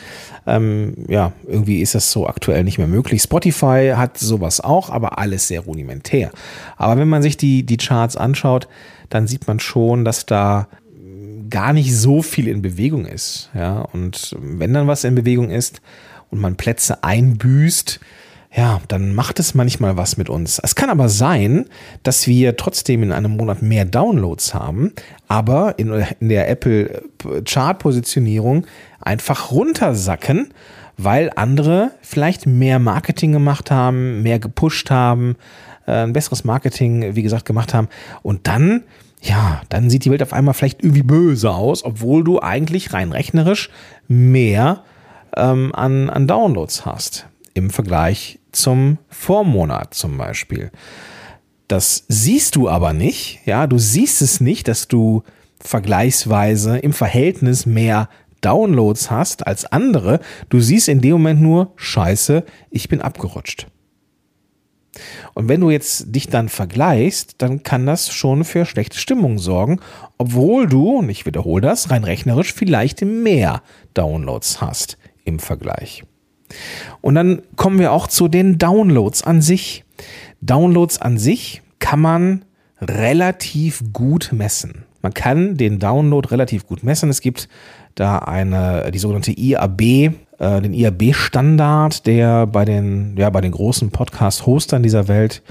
Ähm, 0.46 0.94
ja, 1.08 1.32
irgendwie 1.46 1.80
ist 1.80 1.94
das 1.94 2.10
so 2.10 2.26
aktuell 2.26 2.64
nicht 2.64 2.78
mehr 2.78 2.86
möglich. 2.86 3.22
Spotify 3.22 3.92
hat 3.96 4.18
sowas 4.18 4.60
auch, 4.60 4.90
aber 4.90 5.18
alles 5.18 5.48
sehr 5.48 5.60
rudimentär. 5.60 6.30
Aber 6.76 6.98
wenn 6.98 7.08
man 7.08 7.22
sich 7.22 7.36
die, 7.36 7.62
die 7.62 7.76
Charts 7.76 8.16
anschaut, 8.16 8.68
dann 9.08 9.26
sieht 9.26 9.46
man 9.46 9.60
schon, 9.60 10.04
dass 10.04 10.26
da 10.26 10.68
gar 11.48 11.72
nicht 11.72 11.96
so 11.96 12.22
viel 12.22 12.48
in 12.48 12.62
Bewegung 12.62 13.06
ist. 13.06 13.50
Ja, 13.54 13.80
und 13.92 14.36
wenn 14.40 14.72
dann 14.72 14.86
was 14.86 15.04
in 15.04 15.14
Bewegung 15.14 15.50
ist, 15.50 15.80
und 16.30 16.40
man 16.40 16.56
Plätze 16.56 17.02
einbüßt, 17.04 18.00
ja, 18.52 18.80
dann 18.88 19.14
macht 19.14 19.38
es 19.38 19.54
manchmal 19.54 19.96
was 19.96 20.16
mit 20.16 20.28
uns. 20.28 20.58
Es 20.58 20.74
kann 20.74 20.90
aber 20.90 21.08
sein, 21.08 21.66
dass 22.02 22.26
wir 22.26 22.56
trotzdem 22.56 23.04
in 23.04 23.12
einem 23.12 23.36
Monat 23.36 23.62
mehr 23.62 23.84
Downloads 23.84 24.54
haben, 24.54 24.92
aber 25.28 25.78
in, 25.78 26.04
in 26.18 26.28
der 26.28 26.50
Apple 26.50 27.02
Chart 27.44 27.78
Positionierung 27.78 28.66
einfach 29.00 29.52
runtersacken, 29.52 30.52
weil 30.96 31.30
andere 31.36 31.92
vielleicht 32.02 32.46
mehr 32.46 32.80
Marketing 32.80 33.32
gemacht 33.32 33.70
haben, 33.70 34.22
mehr 34.22 34.40
gepusht 34.40 34.90
haben, 34.90 35.36
äh, 35.86 35.92
ein 35.92 36.12
besseres 36.12 36.42
Marketing, 36.42 37.14
wie 37.14 37.22
gesagt, 37.22 37.44
gemacht 37.44 37.72
haben 37.72 37.88
und 38.22 38.48
dann 38.48 38.82
ja, 39.22 39.60
dann 39.68 39.90
sieht 39.90 40.06
die 40.06 40.10
Welt 40.10 40.22
auf 40.22 40.32
einmal 40.32 40.54
vielleicht 40.54 40.82
irgendwie 40.82 41.02
böse 41.02 41.50
aus, 41.50 41.84
obwohl 41.84 42.24
du 42.24 42.40
eigentlich 42.40 42.94
rein 42.94 43.12
rechnerisch 43.12 43.68
mehr 44.08 44.82
ähm, 45.36 45.74
an, 45.74 46.08
an 46.08 46.26
Downloads 46.26 46.86
hast 46.86 47.26
im 47.52 47.68
Vergleich 47.68 48.39
zum 48.52 48.98
Vormonat 49.08 49.94
zum 49.94 50.16
Beispiel. 50.18 50.70
Das 51.68 52.04
siehst 52.08 52.56
du 52.56 52.68
aber 52.68 52.92
nicht, 52.92 53.40
ja, 53.46 53.66
du 53.66 53.78
siehst 53.78 54.22
es 54.22 54.40
nicht, 54.40 54.66
dass 54.66 54.88
du 54.88 55.22
vergleichsweise 55.60 56.78
im 56.78 56.92
Verhältnis 56.92 57.66
mehr 57.66 58.08
Downloads 58.40 59.10
hast 59.10 59.46
als 59.46 59.66
andere. 59.66 60.20
Du 60.48 60.60
siehst 60.60 60.88
in 60.88 61.00
dem 61.00 61.12
Moment 61.12 61.40
nur, 61.40 61.72
scheiße, 61.76 62.44
ich 62.70 62.88
bin 62.88 63.00
abgerutscht. 63.00 63.66
Und 65.34 65.48
wenn 65.48 65.60
du 65.60 65.70
jetzt 65.70 66.14
dich 66.14 66.26
dann 66.28 66.48
vergleichst, 66.48 67.36
dann 67.38 67.62
kann 67.62 67.86
das 67.86 68.12
schon 68.12 68.44
für 68.44 68.66
schlechte 68.66 68.98
Stimmung 68.98 69.38
sorgen, 69.38 69.80
obwohl 70.18 70.66
du, 70.66 70.98
und 70.98 71.08
ich 71.08 71.26
wiederhole 71.26 71.62
das, 71.62 71.90
rein 71.90 72.04
rechnerisch 72.04 72.52
vielleicht 72.52 73.02
mehr 73.02 73.62
Downloads 73.94 74.60
hast 74.60 74.98
im 75.24 75.38
Vergleich. 75.38 76.02
Und 77.00 77.14
dann 77.14 77.42
kommen 77.56 77.78
wir 77.78 77.92
auch 77.92 78.06
zu 78.06 78.28
den 78.28 78.58
Downloads 78.58 79.22
an 79.22 79.42
sich. 79.42 79.84
Downloads 80.40 81.00
an 81.00 81.18
sich 81.18 81.62
kann 81.78 82.00
man 82.00 82.44
relativ 82.80 83.82
gut 83.92 84.30
messen. 84.32 84.84
Man 85.02 85.14
kann 85.14 85.56
den 85.56 85.78
Download 85.78 86.28
relativ 86.28 86.66
gut 86.66 86.82
messen. 86.82 87.08
Es 87.10 87.20
gibt 87.20 87.48
da 87.94 88.18
eine, 88.18 88.90
die 88.92 88.98
sogenannte 88.98 89.32
IAB, 89.32 89.80
äh, 89.80 90.12
den 90.38 90.74
IAB-Standard, 90.74 92.06
der 92.06 92.46
bei 92.46 92.64
den, 92.64 93.16
ja, 93.16 93.30
bei 93.30 93.40
den 93.40 93.52
großen 93.52 93.90
Podcast-Hostern 93.90 94.82
dieser 94.82 95.08
Welt 95.08 95.42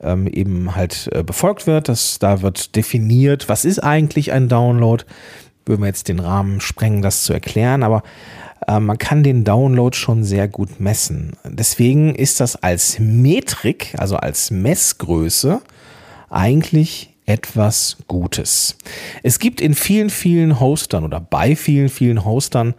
ähm, 0.00 0.26
eben 0.26 0.76
halt 0.76 1.08
äh, 1.12 1.22
befolgt 1.22 1.66
wird. 1.66 1.88
Das, 1.88 2.18
da 2.18 2.42
wird 2.42 2.76
definiert, 2.76 3.48
was 3.48 3.64
ist 3.64 3.80
eigentlich 3.80 4.32
ein 4.32 4.48
Download. 4.48 5.04
Würden 5.66 5.82
wir 5.82 5.86
jetzt 5.88 6.08
den 6.08 6.20
Rahmen 6.20 6.60
sprengen, 6.60 7.02
das 7.02 7.24
zu 7.24 7.32
erklären, 7.32 7.82
aber 7.82 8.02
äh, 8.66 8.80
man 8.80 8.98
kann 8.98 9.22
den 9.22 9.44
Download 9.44 9.96
schon 9.96 10.24
sehr 10.24 10.48
gut 10.48 10.80
messen. 10.80 11.32
Deswegen 11.44 12.14
ist 12.14 12.40
das 12.40 12.56
als 12.56 12.98
Metrik, 12.98 13.94
also 13.98 14.16
als 14.16 14.50
Messgröße, 14.50 15.60
eigentlich 16.30 17.14
etwas 17.26 17.96
Gutes. 18.06 18.76
Es 19.22 19.38
gibt 19.38 19.60
in 19.60 19.74
vielen, 19.74 20.10
vielen 20.10 20.60
Hostern 20.60 21.04
oder 21.04 21.20
bei 21.20 21.56
vielen, 21.56 21.88
vielen 21.88 22.24
Hostern 22.24 22.74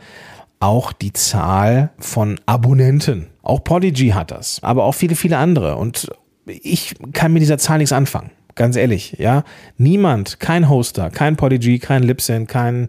auch 0.59 0.93
die 0.93 1.13
Zahl 1.13 1.91
von 1.99 2.39
Abonnenten. 2.45 3.27
Auch 3.41 3.63
Podigy 3.63 4.09
hat 4.09 4.31
das, 4.31 4.59
aber 4.63 4.83
auch 4.83 4.93
viele, 4.93 5.15
viele 5.15 5.37
andere. 5.37 5.75
Und 5.77 6.07
ich 6.45 6.95
kann 7.13 7.33
mit 7.33 7.41
dieser 7.41 7.57
Zahl 7.57 7.79
nichts 7.79 7.91
anfangen. 7.91 8.31
Ganz 8.55 8.77
ehrlich, 8.77 9.15
ja. 9.19 9.43
Niemand, 9.77 10.39
kein 10.39 10.69
Hoster, 10.69 11.09
kein 11.09 11.35
Podigy, 11.35 11.77
kein 11.77 12.03
Libsyn, 12.03 12.47
kein 12.47 12.87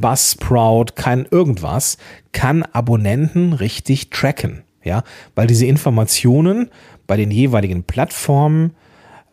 Buzzsprout, 0.00 0.86
kein 0.94 1.26
irgendwas, 1.30 1.98
kann 2.32 2.62
Abonnenten 2.62 3.52
richtig 3.52 4.10
tracken. 4.10 4.62
Ja, 4.84 5.02
weil 5.34 5.46
diese 5.46 5.66
Informationen 5.66 6.70
bei 7.06 7.16
den 7.16 7.30
jeweiligen 7.30 7.82
Plattformen 7.82 8.74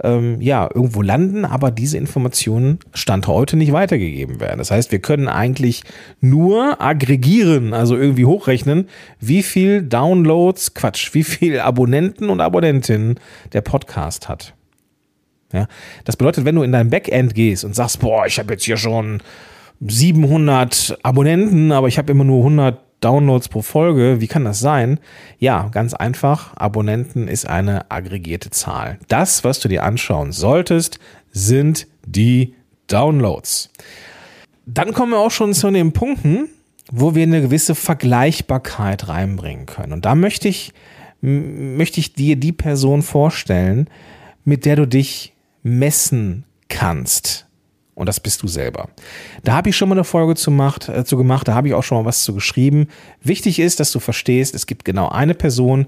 ähm, 0.04 0.42
ja 0.42 0.70
irgendwo 0.74 1.02
landen, 1.02 1.46
aber 1.46 1.72
diese 1.72 1.98
Informationen 1.98 2.80
Stand 2.94 3.28
heute 3.28 3.56
nicht 3.58 3.72
weitergegeben 3.72 4.40
werden. 4.40 4.58
Das 4.58 4.72
heißt, 4.72 4.92
wir 4.92 5.00
können 5.00 5.28
eigentlich 5.28 5.84
nur 6.20 6.82
aggregieren, 6.82 7.74
also 7.74 7.96
irgendwie 7.96 8.26
hochrechnen, 8.26 8.90
wie 9.20 9.44
viel 9.44 9.84
Downloads, 9.84 10.74
Quatsch, 10.74 11.14
wie 11.14 11.24
viel 11.24 11.60
Abonnenten 11.60 12.30
und 12.30 12.42
Abonnentinnen 12.42 13.20
der 13.54 13.62
Podcast 13.62 14.28
hat. 14.28 14.54
Ja? 15.54 15.68
Das 16.04 16.18
bedeutet, 16.18 16.46
wenn 16.46 16.56
du 16.56 16.64
in 16.64 16.72
dein 16.72 16.90
Backend 16.90 17.34
gehst 17.34 17.64
und 17.64 17.76
sagst, 17.76 18.00
boah, 18.00 18.26
ich 18.26 18.40
habe 18.40 18.54
jetzt 18.54 18.66
hier 18.66 18.78
schon 18.78 19.22
700 19.82 21.00
Abonnenten, 21.04 21.72
aber 21.72 21.88
ich 21.88 21.98
habe 21.98 22.12
immer 22.12 22.24
nur 22.24 22.40
100 22.40 22.80
Downloads 23.02 23.50
pro 23.50 23.62
Folge. 23.62 24.20
Wie 24.20 24.28
kann 24.28 24.46
das 24.46 24.60
sein? 24.60 25.00
Ja, 25.38 25.68
ganz 25.72 25.94
einfach. 25.94 26.56
Abonnenten 26.56 27.28
ist 27.28 27.48
eine 27.48 27.92
aggregierte 27.92 28.50
Zahl. 28.50 28.98
Das, 29.08 29.44
was 29.44 29.60
du 29.60 29.68
dir 29.68 29.84
anschauen 29.84 30.32
solltest, 30.32 31.00
sind 31.32 31.88
die 32.06 32.56
Downloads. 32.88 33.70
Dann 34.66 34.94
kommen 34.94 35.12
wir 35.12 35.20
auch 35.20 35.32
schon 35.32 35.54
zu 35.54 35.70
den 35.70 35.92
Punkten, 35.92 36.50
wo 36.92 37.16
wir 37.16 37.24
eine 37.24 37.42
gewisse 37.42 37.76
Vergleichbarkeit 37.76 39.08
reinbringen 39.08 39.66
können. 39.66 39.94
Und 39.94 40.06
da 40.06 40.16
möchte 40.16 40.48
ich, 40.48 40.74
möchte 41.22 42.00
ich 42.00 42.14
dir 42.14 42.36
die 42.36 42.54
Person 42.54 43.02
vorstellen, 43.02 43.90
mit 44.44 44.66
der 44.66 44.78
du 44.78 44.88
dich 44.88 45.34
messen 45.64 46.46
kannst. 46.70 47.48
Und 47.96 48.08
das 48.08 48.20
bist 48.20 48.44
du 48.44 48.48
selber. 48.48 48.90
Da 49.44 49.54
habe 49.54 49.70
ich 49.70 49.78
schon 49.78 49.90
mal 49.90 49.96
eine 49.96 50.04
Folge 50.04 50.36
zu 50.36 50.52
gemacht, 50.52 50.90
äh, 50.90 51.06
zu 51.06 51.18
gemacht, 51.18 51.48
da 51.48 51.56
habe 51.56 51.70
ich 51.70 51.74
auch 51.74 51.84
schon 51.84 51.98
mal 51.98 52.06
was 52.06 52.24
zu 52.24 52.34
geschrieben. 52.34 52.88
Wichtig 53.24 53.60
ist, 53.60 53.80
dass 53.80 53.92
du 53.92 54.00
verstehst, 54.00 54.54
es 54.54 54.68
gibt 54.68 54.86
genau 54.86 55.10
eine 55.10 55.34
Person, 55.34 55.88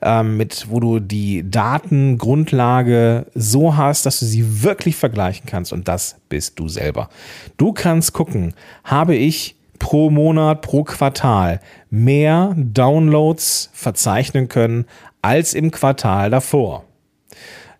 ähm, 0.00 0.36
mit, 0.36 0.66
wo 0.70 0.78
du 0.80 1.00
die 1.00 1.48
Datengrundlage 1.50 3.26
so 3.34 3.76
hast, 3.76 4.06
dass 4.06 4.20
du 4.20 4.26
sie 4.26 4.62
wirklich 4.62 4.96
vergleichen 4.96 5.46
kannst. 5.46 5.72
Und 5.72 5.88
das 5.88 6.16
bist 6.28 6.58
du 6.58 6.68
selber. 6.68 7.08
Du 7.56 7.72
kannst 7.72 8.12
gucken, 8.12 8.54
habe 8.84 9.16
ich 9.16 9.56
pro 9.78 10.10
Monat, 10.10 10.62
pro 10.62 10.84
Quartal 10.84 11.60
mehr 11.90 12.54
Downloads 12.56 13.70
verzeichnen 13.72 14.48
können 14.48 14.86
als 15.22 15.54
im 15.54 15.70
Quartal 15.70 16.30
davor. 16.30 16.84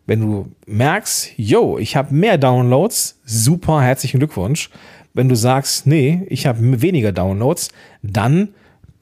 Wenn 0.09 0.23
du 0.23 0.49
merkst, 0.67 1.33
yo, 1.37 1.77
ich 1.77 1.95
habe 1.95 2.15
mehr 2.15 2.39
Downloads, 2.39 3.21
super, 3.27 3.83
herzlichen 3.83 4.21
Glückwunsch. 4.21 4.71
Wenn 5.13 5.29
du 5.29 5.35
sagst, 5.35 5.87
nee, 5.87 6.23
ich 6.31 6.47
habe 6.47 6.81
weniger 6.81 7.13
Downloads, 7.13 7.69
dann 8.03 8.49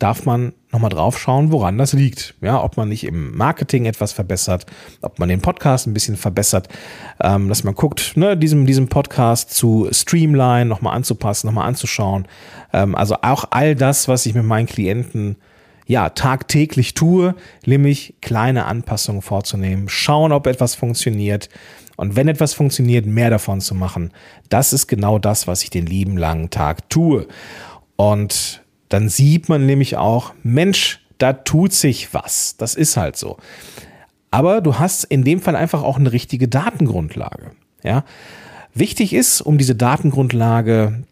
darf 0.00 0.26
man 0.26 0.52
nochmal 0.72 0.90
drauf 0.90 1.16
schauen, 1.16 1.52
woran 1.52 1.78
das 1.78 1.92
liegt. 1.92 2.34
Ja, 2.40 2.60
ob 2.60 2.76
man 2.76 2.88
nicht 2.88 3.04
im 3.04 3.36
Marketing 3.36 3.86
etwas 3.86 4.12
verbessert, 4.12 4.66
ob 5.00 5.20
man 5.20 5.28
den 5.28 5.40
Podcast 5.40 5.86
ein 5.86 5.94
bisschen 5.94 6.16
verbessert, 6.16 6.68
ähm, 7.20 7.48
dass 7.48 7.62
man 7.62 7.76
guckt, 7.76 8.16
ne, 8.16 8.36
diesem, 8.36 8.66
diesem 8.66 8.88
Podcast 8.88 9.54
zu 9.54 9.86
streamline, 9.92 10.66
nochmal 10.66 10.96
anzupassen, 10.96 11.46
nochmal 11.46 11.68
anzuschauen. 11.68 12.26
Ähm, 12.72 12.96
also 12.96 13.18
auch 13.22 13.44
all 13.50 13.76
das, 13.76 14.08
was 14.08 14.26
ich 14.26 14.34
mit 14.34 14.44
meinen 14.44 14.66
Klienten 14.66 15.36
ja, 15.86 16.10
tagtäglich 16.10 16.94
tue, 16.94 17.34
nämlich 17.64 18.14
kleine 18.20 18.66
Anpassungen 18.66 19.22
vorzunehmen, 19.22 19.88
schauen, 19.88 20.32
ob 20.32 20.46
etwas 20.46 20.74
funktioniert 20.74 21.48
und 21.96 22.16
wenn 22.16 22.28
etwas 22.28 22.54
funktioniert, 22.54 23.06
mehr 23.06 23.30
davon 23.30 23.60
zu 23.60 23.74
machen. 23.74 24.12
Das 24.48 24.72
ist 24.72 24.86
genau 24.86 25.18
das, 25.18 25.46
was 25.46 25.62
ich 25.62 25.70
den 25.70 25.86
lieben 25.86 26.16
langen 26.16 26.50
Tag 26.50 26.90
tue. 26.90 27.26
Und 27.96 28.62
dann 28.88 29.08
sieht 29.08 29.48
man 29.48 29.64
nämlich 29.64 29.96
auch, 29.96 30.34
Mensch, 30.42 31.00
da 31.18 31.32
tut 31.32 31.72
sich 31.72 32.12
was. 32.12 32.56
Das 32.58 32.74
ist 32.74 32.96
halt 32.96 33.16
so. 33.16 33.38
Aber 34.30 34.60
du 34.60 34.78
hast 34.78 35.04
in 35.04 35.24
dem 35.24 35.40
Fall 35.40 35.56
einfach 35.56 35.82
auch 35.82 35.98
eine 35.98 36.12
richtige 36.12 36.48
Datengrundlage. 36.48 37.52
Ja. 37.82 38.04
Wichtig 38.74 39.14
ist, 39.14 39.40
um 39.40 39.56
diese 39.56 39.74
Datengrundlage 39.74 41.04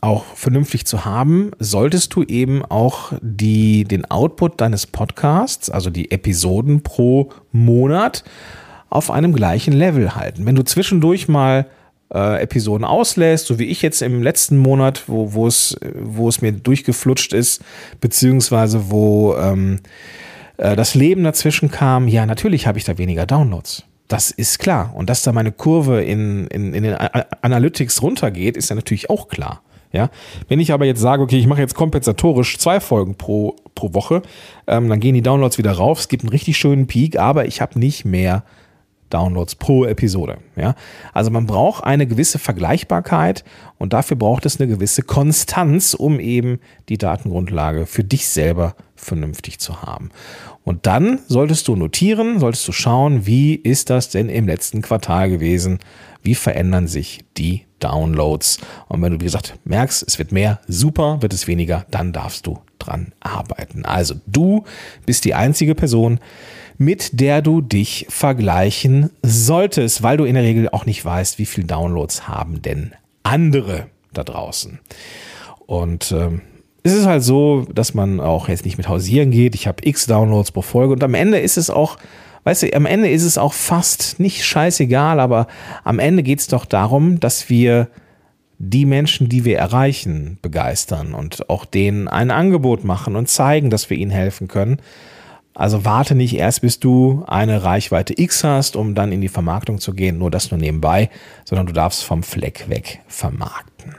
auch 0.00 0.24
vernünftig 0.34 0.86
zu 0.86 1.04
haben, 1.04 1.52
solltest 1.58 2.14
du 2.14 2.22
eben 2.22 2.64
auch 2.64 3.12
die, 3.20 3.84
den 3.84 4.04
Output 4.10 4.60
deines 4.60 4.86
Podcasts, 4.86 5.70
also 5.70 5.90
die 5.90 6.10
Episoden 6.10 6.82
pro 6.82 7.30
Monat, 7.52 8.24
auf 8.88 9.10
einem 9.10 9.32
gleichen 9.32 9.72
Level 9.72 10.14
halten. 10.14 10.46
Wenn 10.46 10.54
du 10.54 10.62
zwischendurch 10.62 11.28
mal 11.28 11.66
äh, 12.12 12.42
Episoden 12.42 12.84
auslässt, 12.84 13.46
so 13.46 13.58
wie 13.58 13.64
ich 13.64 13.82
jetzt 13.82 14.02
im 14.02 14.22
letzten 14.22 14.58
Monat, 14.58 15.04
wo, 15.06 15.32
wo, 15.32 15.46
es, 15.46 15.76
wo 15.94 16.28
es 16.28 16.40
mir 16.40 16.52
durchgeflutscht 16.52 17.32
ist, 17.32 17.62
beziehungsweise 18.00 18.90
wo 18.90 19.34
ähm, 19.36 19.80
äh, 20.56 20.76
das 20.76 20.94
Leben 20.94 21.24
dazwischen 21.24 21.70
kam, 21.70 22.08
ja, 22.08 22.26
natürlich 22.26 22.66
habe 22.66 22.78
ich 22.78 22.84
da 22.84 22.98
weniger 22.98 23.26
Downloads. 23.26 23.84
Das 24.08 24.30
ist 24.30 24.60
klar. 24.60 24.92
Und 24.94 25.10
dass 25.10 25.22
da 25.22 25.32
meine 25.32 25.50
Kurve 25.50 26.02
in, 26.02 26.46
in, 26.46 26.74
in 26.74 26.84
den 26.84 26.94
Analytics 26.94 28.02
runtergeht, 28.02 28.56
ist 28.56 28.70
ja 28.70 28.76
natürlich 28.76 29.10
auch 29.10 29.26
klar. 29.28 29.62
Ja? 29.92 30.10
Wenn 30.48 30.60
ich 30.60 30.72
aber 30.72 30.84
jetzt 30.84 31.00
sage, 31.00 31.22
okay, 31.22 31.38
ich 31.38 31.46
mache 31.46 31.60
jetzt 31.60 31.74
kompensatorisch 31.74 32.58
zwei 32.58 32.80
Folgen 32.80 33.14
pro, 33.14 33.56
pro 33.74 33.94
Woche, 33.94 34.22
ähm, 34.66 34.88
dann 34.88 35.00
gehen 35.00 35.14
die 35.14 35.22
Downloads 35.22 35.58
wieder 35.58 35.72
rauf. 35.72 36.00
Es 36.00 36.08
gibt 36.08 36.22
einen 36.22 36.30
richtig 36.30 36.56
schönen 36.56 36.86
Peak, 36.86 37.18
aber 37.18 37.46
ich 37.46 37.60
habe 37.60 37.78
nicht 37.78 38.04
mehr 38.04 38.44
Downloads 39.10 39.54
pro 39.54 39.84
Episode. 39.84 40.38
Ja? 40.56 40.74
Also 41.12 41.30
man 41.30 41.46
braucht 41.46 41.84
eine 41.84 42.06
gewisse 42.06 42.38
Vergleichbarkeit 42.38 43.44
und 43.78 43.92
dafür 43.92 44.16
braucht 44.16 44.46
es 44.46 44.60
eine 44.60 44.68
gewisse 44.68 45.02
Konstanz, 45.02 45.94
um 45.94 46.18
eben 46.18 46.58
die 46.88 46.98
Datengrundlage 46.98 47.86
für 47.86 48.04
dich 48.04 48.28
selber 48.28 48.74
vernünftig 48.96 49.58
zu 49.58 49.82
haben. 49.82 50.10
Und 50.64 50.86
dann 50.86 51.20
solltest 51.28 51.68
du 51.68 51.76
notieren, 51.76 52.40
solltest 52.40 52.66
du 52.66 52.72
schauen, 52.72 53.26
wie 53.26 53.54
ist 53.54 53.90
das 53.90 54.08
denn 54.08 54.28
im 54.28 54.46
letzten 54.46 54.82
Quartal 54.82 55.30
gewesen? 55.30 55.78
Wie 56.22 56.34
verändern 56.34 56.88
sich 56.88 57.20
die 57.36 57.65
Downloads. 57.80 58.58
Und 58.88 59.02
wenn 59.02 59.12
du, 59.12 59.20
wie 59.20 59.24
gesagt, 59.24 59.58
merkst, 59.64 60.04
es 60.06 60.18
wird 60.18 60.32
mehr, 60.32 60.60
super, 60.66 61.22
wird 61.22 61.32
es 61.32 61.46
weniger, 61.46 61.86
dann 61.90 62.12
darfst 62.12 62.46
du 62.46 62.58
dran 62.78 63.12
arbeiten. 63.20 63.84
Also 63.84 64.14
du 64.26 64.64
bist 65.04 65.24
die 65.24 65.34
einzige 65.34 65.74
Person, 65.74 66.20
mit 66.78 67.20
der 67.20 67.42
du 67.42 67.60
dich 67.60 68.06
vergleichen 68.08 69.10
solltest, 69.22 70.02
weil 70.02 70.16
du 70.16 70.24
in 70.24 70.34
der 70.34 70.44
Regel 70.44 70.68
auch 70.68 70.86
nicht 70.86 71.04
weißt, 71.04 71.38
wie 71.38 71.46
viele 71.46 71.66
Downloads 71.66 72.28
haben 72.28 72.62
denn 72.62 72.92
andere 73.22 73.86
da 74.12 74.24
draußen. 74.24 74.78
Und 75.66 76.12
ähm, 76.12 76.42
es 76.82 76.92
ist 76.92 77.06
halt 77.06 77.24
so, 77.24 77.66
dass 77.72 77.94
man 77.94 78.20
auch 78.20 78.48
jetzt 78.48 78.64
nicht 78.64 78.78
mit 78.78 78.88
hausieren 78.88 79.30
geht. 79.30 79.54
Ich 79.54 79.66
habe 79.66 79.86
x 79.86 80.06
Downloads 80.06 80.52
pro 80.52 80.62
Folge 80.62 80.92
und 80.92 81.02
am 81.02 81.14
Ende 81.14 81.40
ist 81.40 81.56
es 81.56 81.68
auch 81.68 81.98
weißt 82.46 82.62
du, 82.62 82.72
am 82.74 82.86
Ende 82.86 83.10
ist 83.10 83.24
es 83.24 83.38
auch 83.38 83.52
fast 83.52 84.20
nicht 84.20 84.44
scheißegal, 84.44 85.18
aber 85.18 85.48
am 85.82 85.98
Ende 85.98 86.22
geht 86.22 86.38
es 86.38 86.46
doch 86.46 86.64
darum, 86.64 87.18
dass 87.18 87.50
wir 87.50 87.88
die 88.58 88.86
Menschen, 88.86 89.28
die 89.28 89.44
wir 89.44 89.58
erreichen, 89.58 90.38
begeistern 90.42 91.12
und 91.12 91.50
auch 91.50 91.64
denen 91.64 92.06
ein 92.06 92.30
Angebot 92.30 92.84
machen 92.84 93.16
und 93.16 93.28
zeigen, 93.28 93.68
dass 93.68 93.90
wir 93.90 93.96
ihnen 93.96 94.12
helfen 94.12 94.46
können. 94.46 94.78
Also 95.54 95.84
warte 95.84 96.14
nicht 96.14 96.36
erst, 96.36 96.60
bis 96.60 96.78
du 96.78 97.24
eine 97.26 97.64
Reichweite 97.64 98.14
X 98.16 98.44
hast, 98.44 98.76
um 98.76 98.94
dann 98.94 99.10
in 99.10 99.20
die 99.20 99.28
Vermarktung 99.28 99.80
zu 99.80 99.92
gehen, 99.92 100.18
nur 100.18 100.30
das 100.30 100.52
nur 100.52 100.60
nebenbei, 100.60 101.10
sondern 101.44 101.66
du 101.66 101.72
darfst 101.72 102.04
vom 102.04 102.22
Fleck 102.22 102.66
weg 102.68 103.00
vermarkten. 103.08 103.96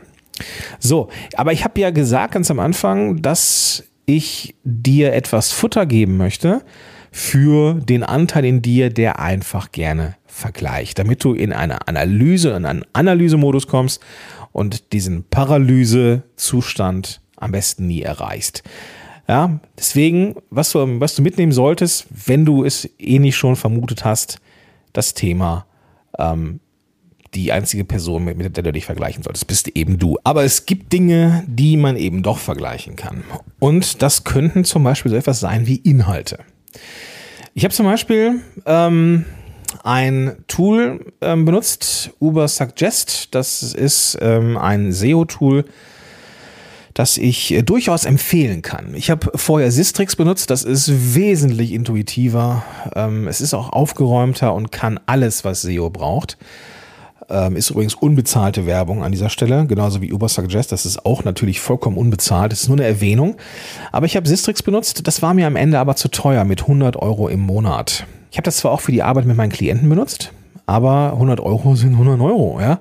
So, 0.79 1.10
aber 1.36 1.51
ich 1.51 1.65
habe 1.65 1.81
ja 1.81 1.89
gesagt 1.89 2.33
ganz 2.33 2.49
am 2.49 2.62
Anfang, 2.62 3.21
dass 3.21 3.83
ich 4.05 4.55
dir 4.63 5.12
etwas 5.12 5.51
Futter 5.51 5.86
geben 5.86 6.15
möchte, 6.15 6.62
für 7.17 7.73
den 7.73 8.03
Anteil 8.03 8.45
in 8.45 8.62
dir, 8.62 8.91
der 8.91 9.19
einfach 9.19 9.71
gerne 9.71 10.15
vergleicht, 10.27 10.99
damit 10.99 11.23
du 11.23 11.34
in 11.34 11.51
eine 11.51 11.88
Analyse, 11.88 12.51
in 12.51 12.63
einen 12.63 12.86
Analysemodus 12.93 13.65
kommst 13.65 14.03
und 14.51 14.93
diesen 14.93 15.23
Paralyse-Zustand 15.23 17.21
am 17.38 17.51
besten 17.51 17.88
nie 17.88 18.03
erreichst. 18.03 18.62
Ja, 19.27 19.60
deswegen, 19.75 20.36
was 20.51 20.71
du, 20.71 20.99
was 20.99 21.15
du 21.15 21.23
mitnehmen 21.23 21.51
solltest, 21.51 22.06
wenn 22.27 22.45
du 22.45 22.63
es 22.63 22.88
eh 22.99 23.17
nicht 23.17 23.36
schon 23.36 23.56
vermutet 23.56 24.06
hast, 24.06 24.39
das 24.93 25.15
Thema, 25.15 25.65
ähm, 26.19 26.60
die 27.34 27.51
einzige 27.51 27.84
Person, 27.84 28.25
mit, 28.25 28.56
der 28.56 28.63
du 28.63 28.71
dich 28.71 28.86
vergleichen 28.86 29.23
solltest, 29.23 29.47
bist 29.47 29.69
eben 29.69 29.97
du. 29.97 30.19
Aber 30.23 30.43
es 30.43 30.67
gibt 30.67 30.93
Dinge, 30.93 31.43
die 31.47 31.77
man 31.77 31.97
eben 31.97 32.21
doch 32.21 32.38
vergleichen 32.38 32.95
kann. 32.95 33.23
Und 33.58 34.03
das 34.03 34.23
könnten 34.23 34.63
zum 34.65 34.84
Beispiel 34.84 35.10
so 35.10 35.17
etwas 35.17 35.39
sein 35.39 35.65
wie 35.65 35.77
Inhalte. 35.77 36.38
Ich 37.54 37.63
habe 37.63 37.74
zum 37.74 37.86
Beispiel 37.86 38.42
ähm, 38.66 39.26
ein 39.84 40.38
Tool 40.48 41.13
ähm, 41.22 41.46
benutzt, 41.46 42.12
Uber 42.20 42.48
Suggest. 42.48 43.30
Das 43.36 43.63
ist 43.63 44.18
ähm, 44.22 44.58
ein 44.58 44.92
SEO-Tool, 44.92 45.66
das 46.94 47.18
ich 47.18 47.52
äh, 47.54 47.63
durchaus 47.63 48.06
empfehlen 48.06 48.62
kann. 48.62 48.94
Ich 48.94 49.10
habe 49.10 49.32
vorher 49.36 49.72
Sistrix 49.72 50.16
benutzt, 50.16 50.50
das 50.50 50.63
ist 50.63 51.16
wesentlich 51.16 51.74
intuitiver. 51.74 52.63
Ähm, 52.96 53.28
es 53.28 53.42
ist 53.42 53.54
auch 53.54 53.70
aufgeräumter 53.70 54.54
und 54.54 54.72
kann 54.72 55.00
alles, 55.06 55.44
was 55.44 55.62
SEO 55.62 55.90
braucht. 55.90 56.38
Ähm, 57.30 57.58
ist 57.58 57.70
übrigens 57.70 57.94
unbezahlte 57.94 58.66
Werbung 58.66 59.04
an 59.04 59.12
dieser 59.12 59.30
Stelle, 59.30 59.66
genauso 59.66 60.02
wie 60.02 60.13
Uber 60.13 60.30
Suggest. 60.30 60.72
Das 60.72 60.86
ist 60.86 61.06
auch 61.06 61.26
natürlich 61.26 61.60
vollkommen 61.60 61.98
unbezahlt. 61.98 62.52
Das 62.52 62.62
ist 62.62 62.70
nur 62.70 62.78
eine 62.78 62.86
Erwähnung. 62.86 63.36
Aber 63.92 64.06
ich 64.06 64.16
habe 64.16 64.28
Sistrix 64.28 64.63
benutzt. 64.63 65.08
Das 65.08 65.22
war 65.22 65.34
mir 65.34 65.48
am 65.48 65.58
Ende 65.58 65.80
aber 65.80 65.96
zu 65.96 66.08
teuer 66.08 66.46
mit 66.46 66.62
100 66.62 66.96
Euro 66.96 67.28
im 67.28 67.42
Monat. 67.42 68.06
Ich 68.32 68.38
habe 68.38 68.46
das 68.46 68.58
zwar 68.58 68.72
auch 68.72 68.82
für 68.82 68.92
die 68.92 69.04
Arbeit 69.04 69.26
mit 69.26 69.36
meinen 69.36 69.52
Klienten 69.52 69.90
benutzt, 69.90 70.32
aber 70.66 71.13
100 71.13 71.40
Euro 71.40 71.76
sind 71.76 71.94
100 71.94 72.20
Euro, 72.22 72.60
ja. 72.62 72.80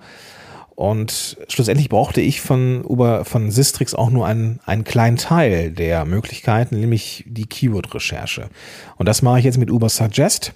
Und 0.76 1.38
schlussendlich 1.48 1.88
brauchte 1.88 2.20
ich 2.20 2.42
von 2.42 2.84
Uber, 2.84 3.24
von 3.24 3.50
Sistrix 3.50 3.94
auch 3.94 4.10
nur 4.10 4.26
einen, 4.26 4.60
einen 4.66 4.84
kleinen 4.84 5.16
Teil 5.16 5.70
der 5.70 6.04
Möglichkeiten, 6.04 6.78
nämlich 6.78 7.24
die 7.26 7.46
Keyword-Recherche. 7.46 8.50
Und 8.96 9.08
das 9.08 9.22
mache 9.22 9.38
ich 9.38 9.46
jetzt 9.46 9.56
mit 9.56 9.70
Uber 9.70 9.88
Suggest. 9.88 10.52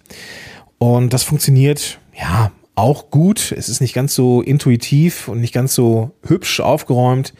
Und 0.77 1.15
das 1.15 1.23
funktioniert, 1.23 1.99
ja, 2.19 2.53
auch 2.81 3.11
gut. 3.11 3.53
Es 3.57 3.69
ist 3.69 3.81
nicht 3.81 3.95
ganz 3.95 4.15
so 4.15 4.43
intuitiv 4.43 5.29
und 5.29 5.41
nicht 5.41 5.55
ganz 5.55 5.75
so 5.75 6.13
hübsch 6.27 6.61
aufgeräumt 6.61 7.35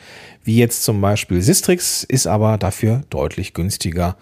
wie 0.45 0.57
jetzt 0.57 0.85
zum 0.85 1.01
Beispiel 1.01 1.43
Sistrix, 1.43 2.05
ist 2.05 2.27
aber 2.27 2.59
dafür 2.59 3.03
deutlich 3.11 3.55
günstiger. 3.55 4.17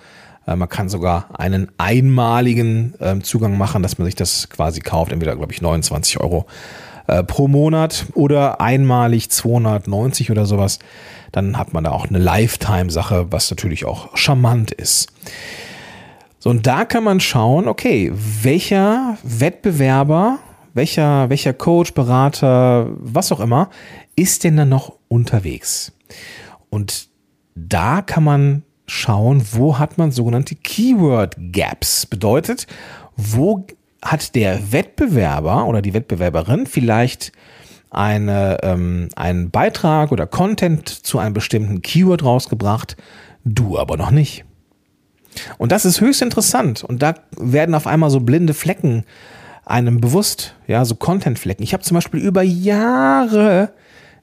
Äh, 0.47 0.57
man 0.57 0.69
kann 0.69 0.89
sogar 0.89 1.29
einen 1.39 1.71
einmaligen 1.79 2.95
ähm, 3.01 3.23
Zugang 3.23 3.57
machen, 3.57 3.83
dass 3.83 3.99
man 3.99 4.07
sich 4.07 4.15
das 4.15 4.49
quasi 4.49 4.81
kauft. 4.81 5.13
Entweder, 5.13 5.37
glaube 5.37 5.53
ich, 5.53 5.63
29 5.63 6.21
Euro 6.21 6.47
äh, 7.07 7.23
pro 7.23 7.49
Monat 7.49 8.07
oder 8.15 8.61
einmalig 8.61 9.31
290 9.31 10.31
oder 10.31 10.47
sowas. 10.47 10.79
Dann 11.31 11.57
hat 11.57 11.73
man 11.73 11.85
da 11.85 11.91
auch 11.91 12.07
eine 12.09 12.19
Lifetime-Sache, 12.19 13.27
was 13.31 13.51
natürlich 13.51 13.85
auch 13.85 14.17
charmant 14.17 14.73
ist. 14.73 15.13
So, 16.41 16.51
und 16.51 16.67
da 16.67 16.85
kann 16.85 17.05
man 17.05 17.21
schauen, 17.21 17.69
okay, 17.69 18.13
welcher 18.15 19.19
Wettbewerber, 19.23 20.39
welcher, 20.79 21.29
welcher 21.29 21.53
Coach, 21.53 21.93
Berater, 21.93 22.89
was 22.99 23.33
auch 23.33 23.41
immer, 23.41 23.69
ist 24.17 24.45
denn 24.45 24.57
dann 24.57 24.71
noch 24.71 24.95
unterwegs? 25.09 25.93
Und 26.71 27.09
da 27.55 28.01
kann 28.01 28.25
man 28.25 28.63
schauen, 28.87 29.43
wo 29.53 29.79
hat 29.79 29.99
man 29.99 30.13
sogenannte 30.13 30.55
Keyword 30.55 31.37
Gaps. 31.53 32.07
Bedeutet, 32.07 32.67
wo 33.17 33.67
hat 34.03 34.35
der 34.37 34.73
Wettbewerber 34.73 35.67
oder 35.67 35.83
die 35.83 35.95
Wettbewerberin 35.95 36.67
vielleicht 36.67 37.33
eine, 37.91 38.59
ähm, 38.63 39.09
einen 39.17 39.51
Beitrag 39.51 40.13
oder 40.13 40.27
Content 40.27 40.89
zu 40.89 41.19
einem 41.19 41.35
bestimmten 41.35 41.83
Keyword 41.83 42.23
rausgebracht, 42.23 42.97
du 43.45 43.79
aber 43.79 43.97
noch 43.97 44.13
nicht. 44.13 44.45
Und 45.59 45.73
das 45.73 45.85
ist 45.85 46.01
höchst 46.01 46.23
interessant. 46.23 46.85
Und 46.85 47.03
da 47.03 47.15
werden 47.37 47.75
auf 47.75 47.87
einmal 47.87 48.11
so 48.11 48.21
blinde 48.21 48.55
Flecken 48.55 49.05
einem 49.69 50.01
bewusst, 50.01 50.55
ja, 50.67 50.85
so 50.85 50.95
Content-Flecken. 50.95 51.63
Ich 51.63 51.73
habe 51.73 51.83
zum 51.83 51.95
Beispiel 51.95 52.21
über 52.21 52.43
Jahre 52.43 53.73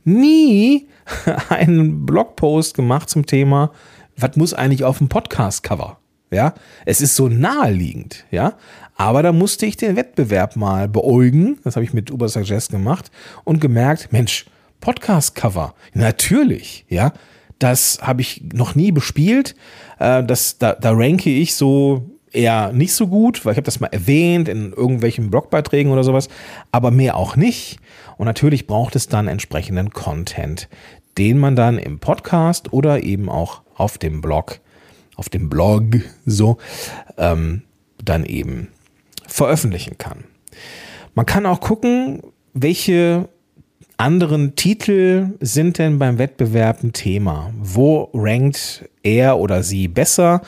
nie 0.03 0.87
einen 1.49 2.05
Blogpost 2.05 2.75
gemacht 2.75 3.09
zum 3.09 3.25
Thema, 3.25 3.71
was 4.17 4.35
muss 4.35 4.53
eigentlich 4.53 4.83
auf 4.83 4.97
dem 4.97 5.09
Podcast-Cover? 5.09 5.97
Ja, 6.31 6.53
es 6.85 7.01
ist 7.01 7.15
so 7.15 7.27
naheliegend, 7.27 8.25
ja. 8.31 8.53
Aber 8.95 9.21
da 9.23 9.31
musste 9.31 9.65
ich 9.65 9.77
den 9.77 9.95
Wettbewerb 9.95 10.55
mal 10.55 10.87
beäugen. 10.87 11.59
Das 11.63 11.75
habe 11.75 11.83
ich 11.83 11.93
mit 11.93 12.11
Ubersuggest 12.11 12.71
gemacht 12.71 13.11
und 13.43 13.61
gemerkt, 13.61 14.11
Mensch, 14.11 14.45
Podcast-Cover, 14.81 15.75
natürlich, 15.93 16.85
ja. 16.89 17.13
Das 17.59 17.99
habe 18.01 18.21
ich 18.21 18.43
noch 18.53 18.75
nie 18.75 18.91
bespielt. 18.91 19.55
Äh, 19.99 20.23
das, 20.23 20.57
da, 20.57 20.73
da 20.73 20.91
ranke 20.91 21.29
ich 21.29 21.55
so 21.55 22.14
eher 22.35 22.71
nicht 22.73 22.93
so 22.93 23.07
gut, 23.07 23.45
weil 23.45 23.53
ich 23.53 23.57
habe 23.57 23.65
das 23.65 23.79
mal 23.79 23.87
erwähnt 23.87 24.49
in 24.49 24.73
irgendwelchen 24.73 25.29
Blogbeiträgen 25.29 25.91
oder 25.91 26.03
sowas, 26.03 26.29
aber 26.71 26.91
mehr 26.91 27.15
auch 27.15 27.35
nicht. 27.35 27.77
Und 28.17 28.25
natürlich 28.25 28.67
braucht 28.67 28.95
es 28.95 29.07
dann 29.07 29.27
entsprechenden 29.27 29.91
Content, 29.91 30.69
den 31.17 31.37
man 31.37 31.55
dann 31.55 31.77
im 31.77 31.99
Podcast 31.99 32.73
oder 32.73 33.03
eben 33.03 33.29
auch 33.29 33.61
auf 33.75 33.97
dem 33.97 34.21
Blog, 34.21 34.59
auf 35.15 35.29
dem 35.29 35.49
Blog 35.49 35.83
so, 36.25 36.57
ähm, 37.17 37.63
dann 38.03 38.25
eben 38.25 38.69
veröffentlichen 39.27 39.97
kann. 39.97 40.25
Man 41.13 41.25
kann 41.25 41.45
auch 41.45 41.61
gucken, 41.61 42.21
welche 42.53 43.29
anderen 43.97 44.55
Titel 44.55 45.29
sind 45.39 45.77
denn 45.77 45.99
beim 45.99 46.17
Wettbewerb 46.17 46.83
ein 46.83 46.93
Thema? 46.93 47.51
Wo 47.57 48.09
rankt 48.13 48.89
er 49.03 49.39
oder 49.39 49.63
sie 49.63 49.87
besser? 49.87 50.41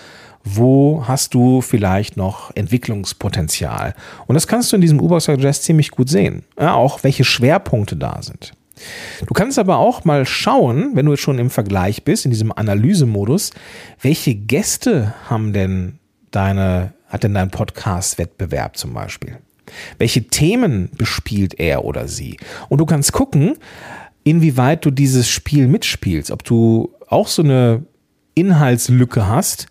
Wo 0.56 1.04
hast 1.06 1.34
du 1.34 1.62
vielleicht 1.62 2.16
noch 2.16 2.56
Entwicklungspotenzial? 2.56 3.96
Und 4.28 4.36
das 4.36 4.48
kannst 4.48 4.72
du 4.72 4.78
in 4.78 4.82
diesem 4.82 5.02
Uber 5.02 5.20
Suggest 5.20 5.64
ziemlich 5.64 5.92
gut 5.92 6.10
sehen. 6.10 6.44
Ja, 6.58 6.74
auch 6.74 7.04
welche 7.04 7.26
Schwerpunkte 7.26 7.98
da 7.98 8.22
sind. 8.22 8.54
Du 9.26 9.34
kannst 9.34 9.60
aber 9.60 9.78
auch 9.78 10.06
mal 10.06 10.26
schauen, 10.26 10.92
wenn 10.94 11.06
du 11.06 11.12
jetzt 11.12 11.22
schon 11.22 11.40
im 11.40 11.50
Vergleich 11.50 12.04
bist, 12.04 12.24
in 12.24 12.32
diesem 12.32 12.54
Analysemodus, 12.54 13.52
welche 14.02 14.36
Gäste 14.36 15.14
haben 15.30 15.52
denn 15.52 16.00
deine, 16.32 16.94
hat 17.08 17.24
denn 17.24 17.34
dein 17.34 17.52
Podcast-Wettbewerb 17.52 18.78
zum 18.78 18.94
Beispiel? 18.94 19.40
Welche 19.98 20.28
Themen 20.28 20.92
bespielt 20.98 21.60
er 21.60 21.84
oder 21.84 22.08
sie? 22.08 22.38
Und 22.70 22.78
du 22.78 22.86
kannst 22.86 23.12
gucken, 23.12 23.58
inwieweit 24.24 24.86
du 24.86 24.92
dieses 24.92 25.28
Spiel 25.28 25.68
mitspielst, 25.68 26.32
ob 26.32 26.46
du 26.46 26.94
auch 27.10 27.28
so 27.28 27.42
eine 27.42 27.84
Inhaltslücke 28.38 29.28
hast 29.28 29.66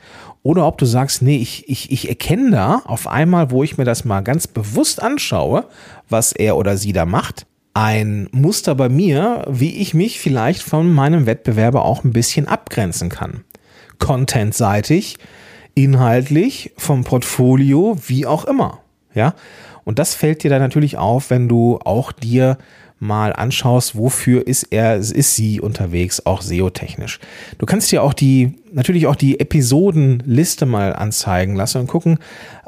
oder 0.46 0.64
ob 0.64 0.78
du 0.78 0.86
sagst, 0.86 1.22
nee, 1.22 1.38
ich, 1.38 1.68
ich, 1.68 1.90
ich 1.90 2.08
erkenne 2.08 2.52
da 2.52 2.82
auf 2.84 3.08
einmal, 3.08 3.50
wo 3.50 3.64
ich 3.64 3.78
mir 3.78 3.84
das 3.84 4.04
mal 4.04 4.20
ganz 4.20 4.46
bewusst 4.46 5.02
anschaue, 5.02 5.64
was 6.08 6.30
er 6.30 6.56
oder 6.56 6.76
sie 6.76 6.92
da 6.92 7.04
macht, 7.04 7.46
ein 7.74 8.28
Muster 8.30 8.76
bei 8.76 8.88
mir, 8.88 9.44
wie 9.50 9.74
ich 9.78 9.92
mich 9.92 10.20
vielleicht 10.20 10.62
von 10.62 10.94
meinem 10.94 11.26
Wettbewerber 11.26 11.84
auch 11.84 12.04
ein 12.04 12.12
bisschen 12.12 12.46
abgrenzen 12.46 13.08
kann. 13.08 13.42
Contentseitig, 13.98 15.18
inhaltlich, 15.74 16.72
vom 16.76 17.02
Portfolio, 17.02 17.98
wie 18.06 18.24
auch 18.24 18.44
immer. 18.44 18.78
Ja, 19.14 19.34
und 19.82 19.98
das 19.98 20.14
fällt 20.14 20.44
dir 20.44 20.50
dann 20.50 20.62
natürlich 20.62 20.96
auf, 20.96 21.28
wenn 21.28 21.48
du 21.48 21.80
auch 21.84 22.12
dir 22.12 22.56
mal 22.98 23.32
anschaust, 23.32 23.96
wofür 23.96 24.46
ist 24.46 24.64
er, 24.64 24.96
ist 24.96 25.34
sie 25.34 25.60
unterwegs, 25.60 26.24
auch 26.24 26.40
SEO-technisch. 26.40 27.18
Du 27.58 27.66
kannst 27.66 27.92
dir 27.92 28.02
auch 28.02 28.14
die, 28.14 28.54
natürlich 28.72 29.06
auch 29.06 29.16
die 29.16 29.38
Episodenliste 29.38 30.64
mal 30.64 30.94
anzeigen 30.94 31.56
lassen 31.56 31.82
und 31.82 31.86
gucken, 31.88 32.18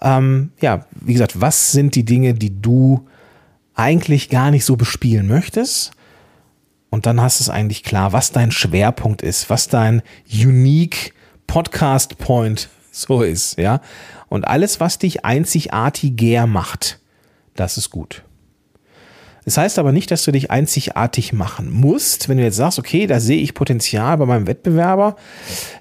ähm, 0.03 0.51
ja, 0.61 0.87
wie 1.01 1.15
gesagt, 1.15 1.41
was 1.41 1.73
sind 1.73 1.95
die 1.95 2.05
Dinge, 2.05 2.35
die 2.35 2.61
du 2.61 3.07
eigentlich 3.75 4.29
gar 4.29 4.51
nicht 4.51 4.65
so 4.65 4.77
bespielen 4.77 5.29
möchtest. 5.29 5.93
Und 6.91 7.07
dann 7.07 7.21
hast 7.21 7.41
du 7.41 7.45
es 7.45 7.51
eigentlich 7.51 7.85
klar, 7.85 8.13
was 8.13 8.33
dein 8.33 8.51
Schwerpunkt 8.51 9.23
ist, 9.23 9.51
was 9.51 9.69
dein 9.69 10.03
unique 10.33 11.15
Podcast 11.47 12.19
Point 12.19 12.69
so 12.91 13.23
ist, 13.23 13.59
ja. 13.59 13.81
Und 14.29 14.47
alles, 14.47 14.81
was 14.81 14.99
dich 14.99 15.25
einzigartiger 15.25 16.47
macht, 16.47 16.99
das 17.55 17.79
ist 17.79 17.91
gut. 17.91 18.25
Das 19.49 19.57
heißt 19.57 19.79
aber 19.79 19.93
nicht, 19.93 20.11
dass 20.11 20.25
du 20.25 20.31
dich 20.31 20.51
einzigartig 20.51 21.33
machen 21.33 21.71
musst. 21.73 22.29
Wenn 22.29 22.37
du 22.37 22.45
jetzt 22.45 22.57
sagst, 22.57 22.79
okay, 22.79 23.07
da 23.07 23.19
sehe 23.19 23.41
ich 23.41 23.55
Potenzial 23.55 24.19
bei 24.19 24.27
meinem 24.27 24.47
Wettbewerber, 24.47 25.17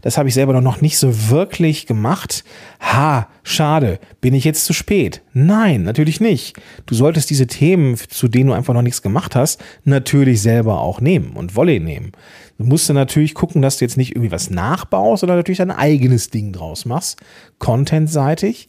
das 0.04 0.18
habe 0.18 0.30
ich 0.30 0.36
selber 0.36 0.54
noch 0.62 0.80
nicht 0.80 0.98
so 0.98 1.30
wirklich 1.30 1.86
gemacht. 1.86 2.46
Ha, 2.80 3.28
schade, 3.44 4.00
bin 4.22 4.34
ich 4.34 4.46
jetzt 4.46 4.64
zu 4.64 4.72
spät? 4.72 5.22
Nein, 5.34 5.84
natürlich 5.84 6.22
nicht. 6.22 6.56
Du 6.86 6.96
solltest 6.96 7.30
diese 7.30 7.46
Themen, 7.46 7.98
zu 7.98 8.30
denen 8.30 8.48
du 8.48 8.54
einfach 8.54 8.74
noch 8.74 8.82
nichts 8.84 9.02
gemacht 9.02 9.36
hast, 9.36 9.62
natürlich 9.84 10.42
selber 10.42 10.80
auch 10.80 11.02
nehmen 11.02 11.34
und 11.34 11.58
Wolle 11.58 11.82
nehmen. 11.82 12.14
Du 12.58 12.64
musst 12.64 12.88
dann 12.88 12.96
natürlich 12.96 13.34
gucken, 13.34 13.62
dass 13.62 13.80
du 13.80 13.84
jetzt 13.84 13.98
nicht 13.98 14.12
irgendwie 14.12 14.32
was 14.32 14.50
nachbaust, 14.50 15.20
sondern 15.20 15.40
natürlich 15.40 15.58
dein 15.58 15.72
eigenes 15.72 16.30
Ding 16.30 16.54
draus 16.54 16.86
machst, 16.86 17.20
contentseitig. 17.60 18.68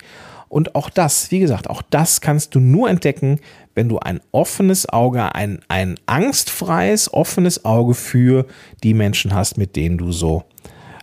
Und 0.49 0.75
auch 0.75 0.91
das, 0.91 1.31
wie 1.31 1.41
gesagt, 1.41 1.69
auch 1.69 1.83
das 1.83 2.21
kannst 2.21 2.55
du 2.55 2.61
nur 2.61 2.89
entdecken, 2.89 3.41
wenn 3.75 3.89
du 3.89 3.99
ein 3.99 4.21
offenes 4.33 4.89
Auge, 4.89 5.35
ein, 5.35 5.61
ein 5.69 5.99
angstfreies, 6.07 7.13
offenes 7.13 7.65
Auge 7.65 7.95
für 7.95 8.47
die 8.83 8.95
Menschen 8.95 9.35
hast, 9.35 9.59
mit 9.59 9.77
denen 9.77 9.99
du 9.99 10.11
so 10.11 10.45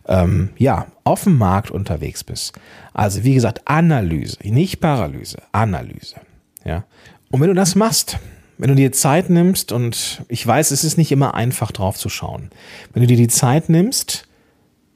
ähm, 0.07 0.49
ja, 0.57 0.87
auf 1.03 1.23
dem 1.23 1.37
Markt 1.37 1.71
unterwegs 1.71 2.23
bist. 2.23 2.53
Also 2.93 3.23
wie 3.23 3.33
gesagt, 3.33 3.61
Analyse, 3.65 4.37
nicht 4.43 4.79
Paralyse, 4.79 5.37
Analyse. 5.51 6.15
Ja. 6.63 6.85
Und 7.31 7.41
wenn 7.41 7.49
du 7.49 7.55
das 7.55 7.75
machst, 7.75 8.19
wenn 8.57 8.69
du 8.69 8.75
dir 8.75 8.91
Zeit 8.91 9.29
nimmst, 9.29 9.71
und 9.71 10.23
ich 10.29 10.45
weiß, 10.45 10.71
es 10.71 10.83
ist 10.83 10.97
nicht 10.97 11.11
immer 11.11 11.33
einfach 11.33 11.71
drauf 11.71 11.97
zu 11.97 12.09
schauen, 12.09 12.49
wenn 12.93 13.01
du 13.01 13.07
dir 13.07 13.17
die 13.17 13.27
Zeit 13.27 13.69
nimmst, 13.69 14.27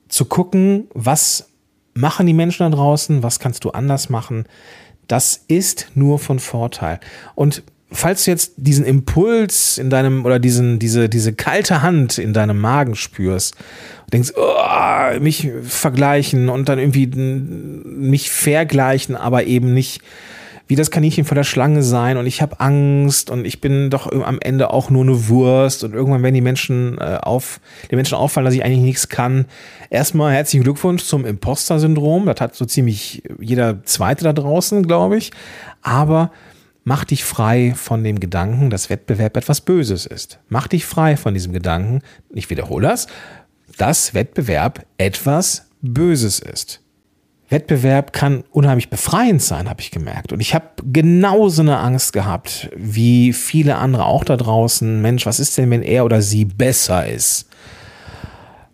zu 0.07 0.25
gucken, 0.25 0.87
was 0.93 1.48
machen 1.93 2.25
die 2.25 2.33
Menschen 2.33 2.69
da 2.69 2.75
draußen, 2.75 3.23
was 3.23 3.39
kannst 3.39 3.63
du 3.63 3.71
anders 3.71 4.09
machen, 4.09 4.45
das 5.07 5.43
ist 5.47 5.87
nur 5.95 6.19
von 6.19 6.39
Vorteil. 6.39 6.99
Und 7.35 7.63
falls 7.91 8.25
du 8.25 8.31
jetzt 8.31 8.53
diesen 8.57 8.85
Impuls 8.85 9.77
in 9.77 9.89
deinem 9.89 10.25
oder 10.25 10.39
diesen, 10.39 10.79
diese, 10.79 11.09
diese 11.09 11.33
kalte 11.33 11.81
Hand 11.81 12.17
in 12.17 12.33
deinem 12.33 12.59
Magen 12.59 12.95
spürst 12.95 13.55
denkst, 14.13 14.33
oh, 14.35 15.19
mich 15.19 15.49
vergleichen 15.63 16.49
und 16.49 16.69
dann 16.69 16.79
irgendwie 16.79 17.07
mich 17.07 18.29
vergleichen, 18.29 19.15
aber 19.15 19.45
eben 19.45 19.73
nicht 19.73 20.01
wie 20.69 20.75
das 20.75 20.91
Kaninchen 20.91 21.25
vor 21.25 21.33
der 21.33 21.43
Schlange 21.43 21.81
sein 21.81 22.17
und 22.17 22.27
ich 22.27 22.43
habe 22.43 22.59
Angst 22.59 23.31
und 23.31 23.43
ich 23.43 23.59
bin 23.59 23.89
doch 23.89 24.11
am 24.11 24.37
Ende 24.39 24.69
auch 24.69 24.91
nur 24.91 25.01
eine 25.01 25.27
Wurst 25.27 25.83
und 25.83 25.95
irgendwann 25.95 26.21
werden 26.21 26.35
die 26.35 26.41
Menschen 26.41 26.99
äh, 26.99 27.17
auf, 27.19 27.59
den 27.89 27.95
Menschen 27.95 28.13
auffallen, 28.13 28.45
dass 28.45 28.53
ich 28.53 28.63
eigentlich 28.63 28.83
nichts 28.83 29.09
kann. 29.09 29.45
Erstmal 29.89 30.31
herzlichen 30.31 30.63
Glückwunsch 30.63 31.03
zum 31.03 31.25
Imposter-Syndrom. 31.25 32.27
Das 32.27 32.39
hat 32.39 32.55
so 32.55 32.65
ziemlich 32.65 33.23
jeder 33.39 33.83
Zweite 33.83 34.23
da 34.23 34.31
draußen, 34.31 34.85
glaube 34.85 35.17
ich. 35.17 35.31
Aber 35.81 36.31
mach 36.83 37.03
dich 37.03 37.23
frei 37.23 37.73
von 37.75 38.03
dem 38.03 38.19
Gedanken, 38.19 38.69
dass 38.69 38.91
Wettbewerb 38.91 39.37
etwas 39.37 39.61
Böses 39.61 40.05
ist. 40.05 40.37
Mach 40.49 40.67
dich 40.67 40.85
frei 40.85 41.17
von 41.17 41.33
diesem 41.33 41.51
Gedanken, 41.51 42.03
ich 42.31 42.51
wiederhole 42.51 42.87
das, 42.87 43.07
dass 43.77 44.13
Wettbewerb 44.13 44.85
etwas 44.99 45.65
Böses 45.81 46.37
ist. 46.37 46.81
Wettbewerb 47.49 48.13
kann 48.13 48.43
unheimlich 48.51 48.89
befreiend 48.89 49.41
sein, 49.41 49.69
habe 49.69 49.81
ich 49.81 49.91
gemerkt. 49.91 50.31
Und 50.31 50.39
ich 50.39 50.53
habe 50.53 50.65
genauso 50.83 51.61
eine 51.61 51.77
Angst 51.77 52.13
gehabt, 52.13 52.69
wie 52.75 53.33
viele 53.33 53.77
andere 53.77 54.05
auch 54.05 54.23
da 54.23 54.37
draußen. 54.37 55.01
Mensch, 55.01 55.25
was 55.25 55.39
ist 55.39 55.57
denn, 55.57 55.71
wenn 55.71 55.81
er 55.81 56.05
oder 56.05 56.21
sie 56.21 56.45
besser 56.45 57.07
ist? 57.07 57.49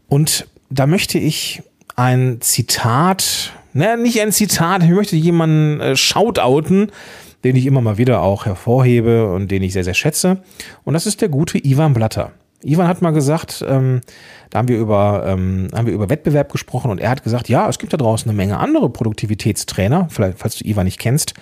Und 0.07 0.47
da 0.69 0.87
möchte 0.87 1.17
ich 1.17 1.63
ein 1.95 2.41
Zitat, 2.41 3.53
ne, 3.73 3.97
nicht 3.97 4.19
ein 4.21 4.33
Zitat, 4.33 4.83
ich 4.83 4.89
möchte 4.89 5.15
jemanden 5.15 5.79
äh, 5.79 5.95
shoutouten, 5.95 6.91
den 7.45 7.55
ich 7.55 7.65
immer 7.65 7.81
mal 7.81 7.97
wieder 7.97 8.21
auch 8.21 8.45
hervorhebe 8.45 9.31
und 9.31 9.51
den 9.51 9.63
ich 9.63 9.73
sehr, 9.73 9.83
sehr 9.83 9.93
schätze. 9.93 10.43
Und 10.83 10.95
das 10.95 11.05
ist 11.05 11.21
der 11.21 11.29
gute 11.29 11.63
Ivan 11.65 11.93
Blatter. 11.93 12.31
Ivan 12.65 12.87
hat 12.87 13.01
mal 13.01 13.11
gesagt, 13.11 13.63
ähm, 13.67 14.01
da 14.49 14.59
haben 14.59 14.67
wir 14.67 14.77
über, 14.77 15.23
ähm, 15.27 15.69
haben 15.73 15.85
wir 15.85 15.93
über 15.93 16.09
Wettbewerb 16.09 16.51
gesprochen 16.51 16.89
und 16.89 16.99
er 16.99 17.09
hat 17.09 17.23
gesagt, 17.23 17.47
ja, 17.47 17.69
es 17.69 17.77
gibt 17.77 17.93
da 17.93 17.97
draußen 17.97 18.29
eine 18.29 18.35
Menge 18.35 18.57
andere 18.57 18.89
Produktivitätstrainer, 18.89 20.07
vielleicht, 20.09 20.39
falls 20.39 20.55
du 20.55 20.65
Ivan 20.65 20.85
nicht 20.85 20.99
kennst, 20.99 21.33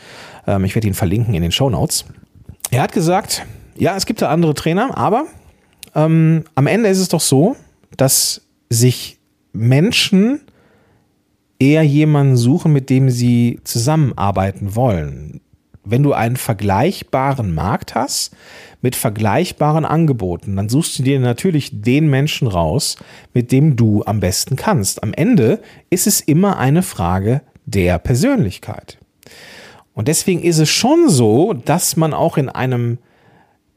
ähm, 0.48 0.66
ich 0.66 0.76
werde 0.76 0.88
ihn 0.88 0.94
verlinken 0.94 1.34
in 1.34 1.42
den 1.42 1.52
Show 1.52 1.70
Notes. 1.70 2.06
Er 2.72 2.82
hat 2.82 2.92
gesagt, 2.92 3.46
ja, 3.78 3.96
es 3.96 4.06
gibt 4.06 4.22
da 4.22 4.30
andere 4.30 4.54
Trainer, 4.54 4.98
aber 4.98 5.26
ähm, 5.96 6.44
am 6.56 6.68
Ende 6.68 6.90
ist 6.90 7.00
es 7.00 7.08
doch 7.08 7.22
so, 7.22 7.56
dass 7.96 8.42
sich 8.70 9.20
Menschen 9.54 10.42
eher 11.60 11.84
jemanden 11.84 12.36
suchen, 12.36 12.74
mit 12.74 12.90
dem 12.90 13.10
sie 13.10 13.60
zusammenarbeiten 13.64 14.76
wollen. 14.76 15.40
Wenn 15.86 16.04
du 16.04 16.14
einen 16.14 16.38
vergleichbaren 16.38 17.54
Markt 17.54 17.96
hast, 17.96 18.36
mit 18.82 18.96
vergleichbaren 18.96 19.86
Angeboten, 19.86 20.58
dann 20.58 20.70
suchst 20.70 21.00
du 21.00 21.04
dir 21.04 21.20
natürlich 21.20 21.82
den 21.82 22.10
Menschen 22.10 22.48
raus, 22.48 22.98
mit 23.34 23.52
dem 23.52 23.76
du 23.76 24.04
am 24.06 24.20
besten 24.20 24.58
kannst. 24.58 25.04
Am 25.04 25.14
Ende 25.14 25.62
ist 25.90 26.06
es 26.06 26.20
immer 26.20 26.58
eine 26.58 26.84
Frage 26.84 27.42
der 27.66 27.98
Persönlichkeit. 27.98 28.98
Und 29.94 30.08
deswegen 30.08 30.42
ist 30.42 30.60
es 30.60 30.70
schon 30.70 31.10
so, 31.10 31.54
dass 31.54 31.96
man 31.96 32.14
auch 32.14 32.38
in 32.38 32.50
einem, 32.50 32.98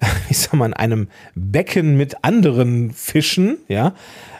ich 0.29 0.38
sag 0.38 0.55
mal, 0.55 0.66
in 0.66 0.75
einem 0.75 1.09
Becken 1.35 1.97
mit 1.97 2.25
anderen 2.25 2.90
Fischen, 2.92 3.59
ja, 3.69 3.95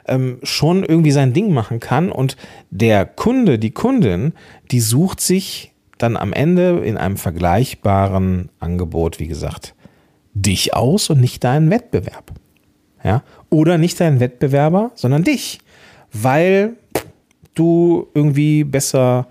ähm, 0.09 0.39
schon 0.43 0.85
irgendwie 0.85 1.13
sein 1.13 1.33
Ding 1.33 1.53
machen 1.53 1.81
kann. 1.81 2.11
Und 2.11 2.37
der 2.71 3.05
Kunde, 3.05 3.59
die 3.59 3.73
Kundin, 3.73 4.33
die 4.71 4.81
sucht 4.81 5.21
sich 5.21 5.73
dann 5.99 6.17
am 6.17 6.33
Ende 6.33 6.81
in 6.85 6.97
einem 6.97 7.17
vergleichbaren 7.17 8.51
Angebot, 8.61 9.19
wie 9.19 9.29
gesagt, 9.29 9.75
dich 10.35 10.75
aus 10.75 11.11
und 11.11 11.21
nicht 11.21 11.43
deinen 11.45 11.71
Wettbewerb. 11.71 12.33
Ja? 13.03 13.23
Oder 13.51 13.79
nicht 13.79 14.01
deinen 14.01 14.21
Wettbewerber, 14.21 14.91
sondern 14.95 15.25
dich. 15.25 15.61
Weil 16.13 16.77
du 17.55 18.09
irgendwie 18.15 18.65
besser 18.65 19.29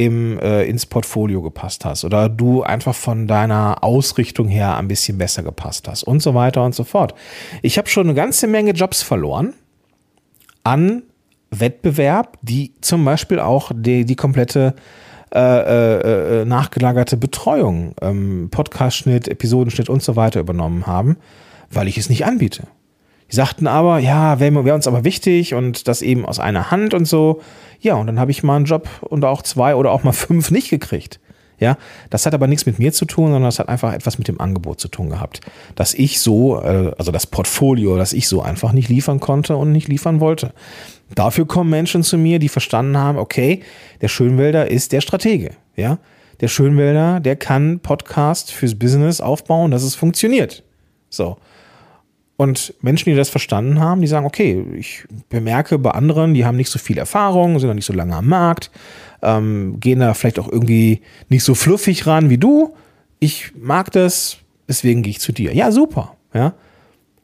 im, 0.00 0.38
äh, 0.38 0.64
ins 0.64 0.86
Portfolio 0.86 1.42
gepasst 1.42 1.84
hast 1.84 2.04
oder 2.06 2.30
du 2.30 2.62
einfach 2.62 2.94
von 2.94 3.26
deiner 3.26 3.84
Ausrichtung 3.84 4.48
her 4.48 4.78
ein 4.78 4.88
bisschen 4.88 5.18
besser 5.18 5.42
gepasst 5.42 5.88
hast 5.88 6.04
und 6.04 6.22
so 6.22 6.34
weiter 6.34 6.64
und 6.64 6.74
so 6.74 6.84
fort. 6.84 7.14
Ich 7.60 7.76
habe 7.76 7.86
schon 7.86 8.06
eine 8.06 8.14
ganze 8.14 8.46
Menge 8.46 8.70
Jobs 8.70 9.02
verloren 9.02 9.52
an 10.64 11.02
Wettbewerb, 11.50 12.38
die 12.40 12.72
zum 12.80 13.04
Beispiel 13.04 13.40
auch 13.40 13.72
die, 13.74 14.06
die 14.06 14.16
komplette 14.16 14.74
äh, 15.32 15.38
äh, 15.38 16.40
äh, 16.40 16.44
nachgelagerte 16.44 17.16
Betreuung, 17.16 17.94
ähm, 18.02 18.48
Podcast-Schnitt, 18.50 19.28
Episodenschnitt 19.28 19.88
und 19.88 20.02
so 20.02 20.16
weiter 20.16 20.40
übernommen 20.40 20.86
haben, 20.86 21.16
weil 21.70 21.86
ich 21.86 21.98
es 21.98 22.08
nicht 22.08 22.24
anbiete. 22.24 22.64
Die 23.30 23.36
sagten 23.36 23.68
aber, 23.68 24.00
ja, 24.00 24.40
wäre 24.40 24.64
wär 24.64 24.74
uns 24.74 24.88
aber 24.88 25.04
wichtig 25.04 25.54
und 25.54 25.86
das 25.86 26.02
eben 26.02 26.26
aus 26.26 26.40
einer 26.40 26.72
Hand 26.72 26.94
und 26.94 27.04
so. 27.04 27.40
Ja, 27.80 27.94
und 27.94 28.08
dann 28.08 28.18
habe 28.18 28.32
ich 28.32 28.42
mal 28.42 28.56
einen 28.56 28.64
Job 28.64 28.88
und 29.02 29.24
auch 29.24 29.42
zwei 29.42 29.76
oder 29.76 29.92
auch 29.92 30.02
mal 30.02 30.12
fünf 30.12 30.50
nicht 30.50 30.68
gekriegt. 30.68 31.20
Ja, 31.60 31.76
das 32.08 32.24
hat 32.24 32.32
aber 32.32 32.46
nichts 32.46 32.64
mit 32.64 32.78
mir 32.78 32.92
zu 32.92 33.04
tun, 33.04 33.26
sondern 33.26 33.44
das 33.44 33.58
hat 33.58 33.68
einfach 33.68 33.92
etwas 33.92 34.16
mit 34.16 34.28
dem 34.28 34.40
Angebot 34.40 34.80
zu 34.80 34.88
tun 34.88 35.10
gehabt, 35.10 35.42
dass 35.74 35.92
ich 35.92 36.18
so, 36.18 36.58
äh, 36.60 36.92
also 36.98 37.12
das 37.12 37.26
Portfolio, 37.26 37.98
das 37.98 38.14
ich 38.14 38.28
so 38.28 38.40
einfach 38.40 38.72
nicht 38.72 38.88
liefern 38.88 39.20
konnte 39.20 39.56
und 39.56 39.70
nicht 39.70 39.86
liefern 39.86 40.20
wollte. 40.20 40.54
Dafür 41.14 41.46
kommen 41.46 41.70
Menschen 41.70 42.02
zu 42.02 42.16
mir, 42.18 42.38
die 42.38 42.48
verstanden 42.48 42.96
haben, 42.96 43.18
okay, 43.18 43.60
der 44.00 44.08
Schönwälder 44.08 44.70
ist 44.70 44.92
der 44.92 45.00
Stratege, 45.00 45.52
ja. 45.76 45.98
Der 46.40 46.48
Schönwälder, 46.48 47.20
der 47.20 47.36
kann 47.36 47.80
Podcast 47.80 48.50
fürs 48.50 48.74
Business 48.74 49.20
aufbauen, 49.20 49.70
dass 49.70 49.82
es 49.82 49.94
funktioniert. 49.94 50.62
So. 51.10 51.36
Und 52.36 52.72
Menschen, 52.80 53.10
die 53.10 53.16
das 53.16 53.28
verstanden 53.28 53.80
haben, 53.80 54.00
die 54.00 54.06
sagen, 54.06 54.24
okay, 54.24 54.64
ich 54.74 55.04
bemerke 55.28 55.78
bei 55.78 55.90
anderen, 55.90 56.32
die 56.32 56.46
haben 56.46 56.56
nicht 56.56 56.70
so 56.70 56.78
viel 56.78 56.96
Erfahrung, 56.96 57.58
sind 57.58 57.68
noch 57.68 57.74
nicht 57.74 57.84
so 57.84 57.92
lange 57.92 58.16
am 58.16 58.28
Markt, 58.28 58.70
ähm, 59.20 59.78
gehen 59.78 60.00
da 60.00 60.14
vielleicht 60.14 60.38
auch 60.38 60.50
irgendwie 60.50 61.02
nicht 61.28 61.44
so 61.44 61.54
fluffig 61.54 62.06
ran 62.06 62.30
wie 62.30 62.38
du. 62.38 62.74
Ich 63.18 63.52
mag 63.54 63.92
das, 63.92 64.38
deswegen 64.66 65.02
gehe 65.02 65.10
ich 65.10 65.20
zu 65.20 65.32
dir. 65.32 65.54
Ja, 65.54 65.70
super, 65.70 66.16
ja, 66.32 66.54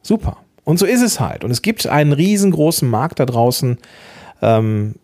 super. 0.02 0.36
Und 0.66 0.80
so 0.80 0.84
ist 0.84 1.00
es 1.00 1.20
halt. 1.20 1.44
Und 1.44 1.52
es 1.52 1.62
gibt 1.62 1.86
einen 1.86 2.12
riesengroßen 2.12 2.90
Markt 2.90 3.20
da 3.20 3.24
draußen, 3.24 3.78
ähm, 4.42 4.96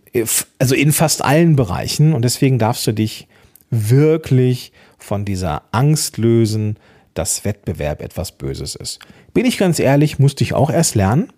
also 0.59 0.75
in 0.75 0.91
fast 0.91 1.25
allen 1.25 1.55
Bereichen. 1.55 2.15
Und 2.15 2.23
deswegen 2.23 2.59
darfst 2.59 2.85
du 2.89 2.93
dich 2.93 3.29
wirklich 3.71 4.73
von 4.99 5.25
dieser 5.25 5.63
Angst 5.71 6.19
lösen, 6.19 6.79
dass 7.15 7.45
Wettbewerb 7.45 8.03
etwas 8.03 8.33
Böses 8.33 8.75
ist. 8.75 8.99
Bin 9.35 9.47
ich 9.47 9.57
ganz 9.57 9.79
ehrlich, 9.79 10.19
musste 10.19 10.43
ich 10.43 10.53
auch 10.53 10.69
erst 10.69 10.97
lernen, 10.97 11.33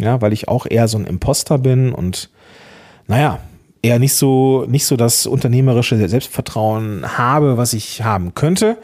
ja, 0.00 0.20
weil 0.20 0.32
ich 0.32 0.48
auch 0.48 0.66
eher 0.68 0.88
so 0.88 0.98
ein 0.98 1.06
Imposter 1.06 1.56
bin 1.56 1.92
und 1.92 2.28
naja, 3.06 3.38
eher 3.82 4.00
nicht 4.00 4.14
so, 4.14 4.64
nicht 4.66 4.84
so 4.84 4.96
das 4.96 5.26
unternehmerische 5.26 6.08
Selbstvertrauen 6.08 7.16
habe, 7.16 7.56
was 7.56 7.72
ich 7.72 8.02
haben 8.02 8.34
könnte 8.34 8.78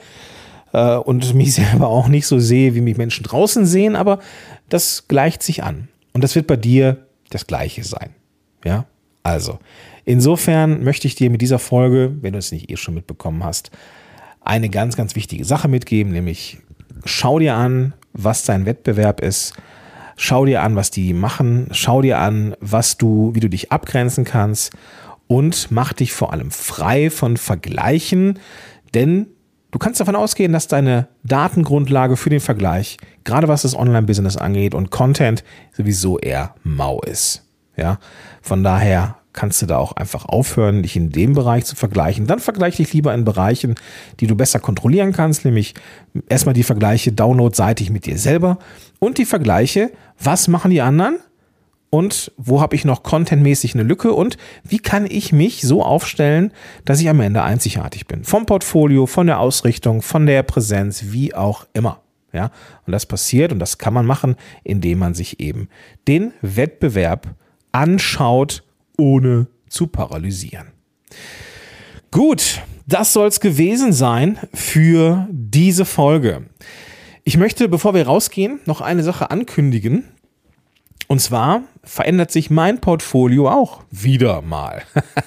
äh, 0.72 0.96
und 0.96 1.34
mich 1.34 1.54
selber 1.56 1.88
auch 1.88 2.08
nicht 2.08 2.26
so 2.26 2.38
sehe, 2.38 2.74
wie 2.74 2.80
mich 2.80 2.96
Menschen 2.96 3.24
draußen 3.24 3.66
sehen, 3.66 3.96
aber 3.96 4.20
das 4.68 5.08
gleicht 5.08 5.42
sich 5.42 5.62
an. 5.62 5.88
Und 6.12 6.24
das 6.24 6.34
wird 6.34 6.46
bei 6.46 6.56
dir 6.56 7.06
das 7.30 7.46
Gleiche 7.46 7.84
sein. 7.84 8.14
Ja, 8.64 8.86
also, 9.22 9.58
insofern 10.04 10.82
möchte 10.82 11.06
ich 11.06 11.14
dir 11.14 11.30
mit 11.30 11.42
dieser 11.42 11.58
Folge, 11.58 12.16
wenn 12.20 12.32
du 12.32 12.38
es 12.38 12.52
nicht 12.52 12.70
eh 12.70 12.76
schon 12.76 12.94
mitbekommen 12.94 13.44
hast, 13.44 13.70
eine 14.40 14.68
ganz, 14.68 14.96
ganz 14.96 15.16
wichtige 15.16 15.44
Sache 15.44 15.68
mitgeben, 15.68 16.12
nämlich 16.12 16.58
schau 17.04 17.38
dir 17.38 17.54
an, 17.54 17.94
was 18.12 18.44
dein 18.44 18.66
Wettbewerb 18.66 19.20
ist. 19.20 19.54
Schau 20.16 20.46
dir 20.46 20.62
an, 20.62 20.76
was 20.76 20.90
die 20.90 21.12
machen. 21.12 21.68
Schau 21.72 22.00
dir 22.00 22.18
an, 22.18 22.56
was 22.60 22.96
du, 22.96 23.34
wie 23.34 23.40
du 23.40 23.50
dich 23.50 23.70
abgrenzen 23.70 24.24
kannst 24.24 24.72
und 25.26 25.70
mach 25.70 25.92
dich 25.92 26.12
vor 26.12 26.32
allem 26.32 26.50
frei 26.50 27.10
von 27.10 27.36
Vergleichen, 27.36 28.38
denn 28.94 29.26
Du 29.70 29.78
kannst 29.78 30.00
davon 30.00 30.16
ausgehen, 30.16 30.52
dass 30.52 30.68
deine 30.68 31.08
Datengrundlage 31.24 32.16
für 32.16 32.30
den 32.30 32.40
Vergleich, 32.40 32.96
gerade 33.24 33.48
was 33.48 33.62
das 33.62 33.76
Online-Business 33.76 34.36
angeht 34.36 34.74
und 34.74 34.90
Content, 34.90 35.44
sowieso 35.72 36.18
eher 36.18 36.54
mau 36.62 37.00
ist. 37.00 37.42
Ja, 37.76 37.98
von 38.40 38.64
daher 38.64 39.16
kannst 39.36 39.60
du 39.60 39.66
da 39.66 39.76
auch 39.76 39.92
einfach 39.92 40.24
aufhören, 40.24 40.82
dich 40.82 40.96
in 40.96 41.10
dem 41.10 41.34
Bereich 41.34 41.66
zu 41.66 41.76
vergleichen. 41.76 42.26
Dann 42.26 42.40
vergleiche 42.40 42.78
dich 42.78 42.92
lieber 42.92 43.14
in 43.14 43.24
Bereichen, 43.24 43.74
die 44.18 44.26
du 44.26 44.34
besser 44.34 44.58
kontrollieren 44.58 45.12
kannst, 45.12 45.44
nämlich 45.44 45.74
erstmal 46.28 46.54
die 46.54 46.62
Vergleiche 46.62 47.12
downloadseitig 47.12 47.90
mit 47.90 48.06
dir 48.06 48.18
selber 48.18 48.58
und 48.98 49.18
die 49.18 49.26
Vergleiche, 49.26 49.92
was 50.18 50.48
machen 50.48 50.70
die 50.70 50.80
anderen 50.80 51.18
und 51.96 52.30
wo 52.36 52.60
habe 52.60 52.76
ich 52.76 52.84
noch 52.84 53.02
contentmäßig 53.02 53.74
eine 53.74 53.82
Lücke 53.82 54.12
und 54.12 54.36
wie 54.64 54.78
kann 54.78 55.06
ich 55.08 55.32
mich 55.32 55.62
so 55.62 55.82
aufstellen, 55.82 56.52
dass 56.84 57.00
ich 57.00 57.08
am 57.08 57.20
Ende 57.20 57.42
einzigartig 57.42 58.06
bin. 58.06 58.22
Vom 58.22 58.44
Portfolio, 58.44 59.06
von 59.06 59.26
der 59.26 59.40
Ausrichtung, 59.40 60.02
von 60.02 60.26
der 60.26 60.42
Präsenz, 60.42 61.04
wie 61.06 61.34
auch 61.34 61.66
immer. 61.72 62.02
Ja, 62.34 62.50
und 62.86 62.92
das 62.92 63.06
passiert 63.06 63.50
und 63.50 63.60
das 63.60 63.78
kann 63.78 63.94
man 63.94 64.04
machen, 64.04 64.36
indem 64.62 64.98
man 64.98 65.14
sich 65.14 65.40
eben 65.40 65.70
den 66.06 66.34
Wettbewerb 66.42 67.28
anschaut, 67.72 68.62
ohne 68.98 69.46
zu 69.70 69.86
paralysieren. 69.86 70.72
Gut, 72.10 72.60
das 72.86 73.14
soll 73.14 73.28
es 73.28 73.40
gewesen 73.40 73.94
sein 73.94 74.38
für 74.52 75.26
diese 75.30 75.86
Folge. 75.86 76.42
Ich 77.24 77.38
möchte, 77.38 77.70
bevor 77.70 77.94
wir 77.94 78.06
rausgehen, 78.06 78.60
noch 78.66 78.82
eine 78.82 79.02
Sache 79.02 79.30
ankündigen. 79.30 80.04
Und 81.08 81.20
zwar 81.20 81.62
verändert 81.84 82.32
sich 82.32 82.50
mein 82.50 82.80
Portfolio 82.80 83.48
auch 83.48 83.82
wieder 83.92 84.42
mal. 84.42 84.82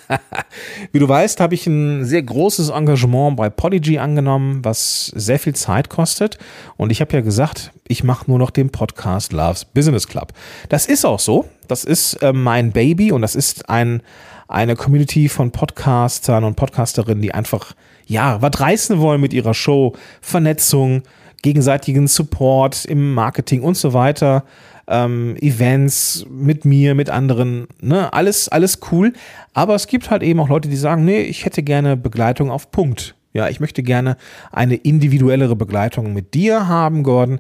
Wie 0.92 1.00
du 1.00 1.08
weißt, 1.08 1.40
habe 1.40 1.56
ich 1.56 1.66
ein 1.68 2.04
sehr 2.04 2.22
großes 2.22 2.70
Engagement 2.70 3.38
bei 3.38 3.50
Podigy 3.50 3.98
angenommen, 3.98 4.60
was 4.66 5.06
sehr 5.16 5.40
viel 5.40 5.56
Zeit 5.56 5.90
kostet. 5.90 6.38
Und 6.76 6.92
ich 6.92 7.00
habe 7.00 7.14
ja 7.14 7.22
gesagt, 7.22 7.72
ich 7.88 8.04
mache 8.04 8.26
nur 8.30 8.40
noch 8.40 8.50
den 8.50 8.72
Podcast 8.72 9.32
Loves 9.32 9.64
Business 9.64 10.08
Club. 10.08 10.34
Das 10.68 10.86
ist 10.86 11.06
auch 11.06 11.20
so. 11.20 11.46
Das 11.70 11.86
ist 11.86 12.16
äh, 12.16 12.34
mein 12.34 12.74
Baby 12.74 13.14
und 13.14 13.22
das 13.22 13.36
ist 13.36 13.70
ein, 13.70 14.02
eine 14.50 14.76
Community 14.76 15.30
von 15.30 15.52
Podcastern 15.52 16.44
und 16.44 16.56
Podcasterinnen, 16.56 17.22
die 17.22 17.34
einfach, 17.34 17.74
ja, 18.06 18.42
was 18.42 18.60
reißen 18.60 19.00
wollen 19.00 19.22
mit 19.22 19.34
ihrer 19.34 19.54
Show, 19.54 19.94
Vernetzung, 20.20 21.04
gegenseitigen 21.42 22.08
Support 22.08 22.84
im 22.84 23.14
Marketing 23.14 23.62
und 23.62 23.78
so 23.78 23.94
weiter 23.94 24.44
ähm, 24.90 25.38
Events 25.40 26.26
mit 26.30 26.66
mir, 26.66 26.96
mit 26.96 27.10
anderen, 27.10 27.68
ne, 27.80 28.12
alles, 28.12 28.50
alles 28.50 28.80
cool. 28.92 29.14
Aber 29.54 29.76
es 29.76 29.88
gibt 29.88 30.10
halt 30.10 30.24
eben 30.24 30.40
auch 30.40 30.50
Leute, 30.50 30.68
die 30.68 30.76
sagen, 30.76 31.06
nee, 31.06 31.22
ich 31.22 31.46
hätte 31.46 31.64
gerne 31.64 31.96
Begleitung 31.96 32.52
auf 32.52 32.72
Punkt. 32.72 33.16
Ja, 33.32 33.48
ich 33.48 33.60
möchte 33.60 33.84
gerne 33.84 34.18
eine 34.52 34.76
individuellere 34.76 35.56
Begleitung 35.56 36.14
mit 36.14 36.34
dir 36.34 36.68
haben, 36.68 37.04
Gordon. 37.04 37.40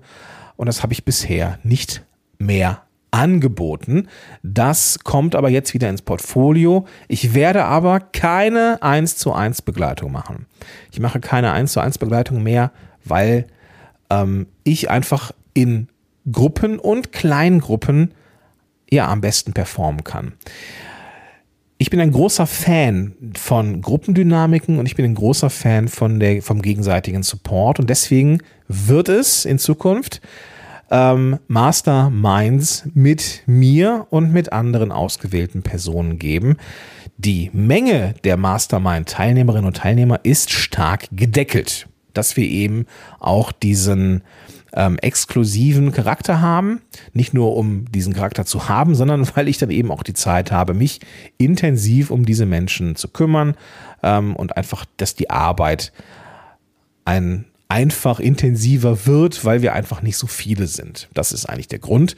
Und 0.56 0.68
das 0.68 0.84
habe 0.84 0.94
ich 0.94 1.04
bisher 1.04 1.58
nicht 1.64 2.04
mehr 2.38 2.84
angeboten. 3.12 4.08
Das 4.44 5.00
kommt 5.04 5.36
aber 5.36 5.50
jetzt 5.50 5.74
wieder 5.74 5.90
ins 5.90 6.04
Portfolio. 6.04 6.86
Ich 7.08 7.34
werde 7.34 7.66
aber 7.66 8.00
keine 8.00 8.78
1 8.82 9.18
zu 9.18 9.34
1 9.34 9.64
Begleitung 9.64 10.12
machen. 10.12 10.46
Ich 10.92 11.00
mache 11.00 11.20
keine 11.20 11.52
1 11.52 11.72
zu 11.72 11.80
1 11.80 11.98
Begleitung 11.98 12.44
mehr, 12.44 12.72
weil 13.04 13.48
ähm, 14.12 14.46
ich 14.64 14.92
einfach 14.92 15.32
in 15.56 15.88
Gruppen 16.32 16.80
und 16.80 17.12
Kleingruppen 17.12 18.14
ja 18.90 19.08
am 19.08 19.22
besten 19.22 19.54
performen 19.54 20.04
kann. 20.04 20.34
Ich 21.78 21.90
bin 21.90 22.02
ein 22.02 22.12
großer 22.12 22.46
Fan 22.46 23.14
von 23.38 23.82
Gruppendynamiken 23.82 24.80
und 24.80 24.86
ich 24.86 24.98
bin 24.98 25.06
ein 25.06 25.16
großer 25.16 25.50
Fan 25.50 25.88
von 25.88 26.20
der, 26.20 26.42
vom 26.42 26.62
gegenseitigen 26.62 27.24
Support 27.24 27.80
und 27.80 27.90
deswegen 27.90 28.40
wird 28.68 29.08
es 29.08 29.46
in 29.46 29.60
Zukunft 29.60 30.20
ähm, 30.92 31.40
Masterminds 31.48 32.84
mit 32.94 33.44
mir 33.46 34.08
und 34.10 34.34
mit 34.34 34.52
anderen 34.52 34.92
ausgewählten 34.92 35.62
Personen 35.62 36.20
geben. 36.20 36.58
Die 37.18 37.50
Menge 37.54 38.16
der 38.24 38.38
Mastermind-Teilnehmerinnen 38.38 39.66
und 39.66 39.78
Teilnehmer 39.78 40.20
ist 40.24 40.52
stark 40.52 41.08
gedeckelt, 41.12 41.88
dass 42.14 42.36
wir 42.36 42.46
eben 42.46 42.86
auch 43.20 43.52
diesen 43.52 44.24
ähm, 44.74 44.98
exklusiven 45.00 45.92
Charakter 45.92 46.42
haben. 46.42 46.82
Nicht 47.14 47.34
nur 47.34 47.56
um 47.56 47.92
diesen 47.92 48.14
Charakter 48.14 48.46
zu 48.46 48.70
haben, 48.70 48.96
sondern 48.96 49.28
weil 49.36 49.48
ich 49.48 49.58
dann 49.58 49.72
eben 49.72 49.92
auch 49.92 50.04
die 50.04 50.14
Zeit 50.14 50.52
habe, 50.52 50.74
mich 50.74 51.00
intensiv 51.38 52.12
um 52.12 52.26
diese 52.26 52.46
Menschen 52.46 52.96
zu 52.96 53.08
kümmern 53.08 53.56
ähm, 54.04 54.36
und 54.36 54.58
einfach, 54.58 54.86
dass 54.98 55.16
die 55.16 55.30
Arbeit 55.30 55.92
ein 57.06 57.46
einfach 57.72 58.20
intensiver 58.20 59.06
wird, 59.06 59.46
weil 59.46 59.62
wir 59.62 59.74
einfach 59.74 60.02
nicht 60.02 60.18
so 60.18 60.26
viele 60.26 60.66
sind. 60.66 61.08
Das 61.14 61.32
ist 61.32 61.46
eigentlich 61.46 61.68
der 61.68 61.78
Grund. 61.78 62.16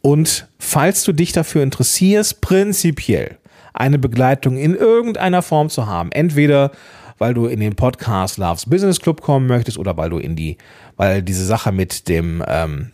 Und 0.00 0.48
falls 0.58 1.04
du 1.04 1.12
dich 1.12 1.32
dafür 1.32 1.62
interessierst, 1.62 2.40
prinzipiell 2.40 3.36
eine 3.74 3.98
Begleitung 3.98 4.56
in 4.56 4.74
irgendeiner 4.74 5.42
Form 5.42 5.68
zu 5.68 5.86
haben, 5.86 6.10
entweder 6.12 6.72
weil 7.18 7.34
du 7.34 7.46
in 7.46 7.60
den 7.60 7.74
Podcast 7.74 8.38
Loves 8.38 8.66
Business 8.66 9.00
Club 9.00 9.20
kommen 9.20 9.46
möchtest 9.46 9.78
oder 9.78 9.96
weil 9.96 10.10
du 10.10 10.18
in 10.18 10.36
die, 10.36 10.56
weil 10.96 11.22
diese 11.22 11.44
Sache 11.44 11.72
mit 11.72 12.08
dem 12.08 12.42
ähm, 12.46 12.90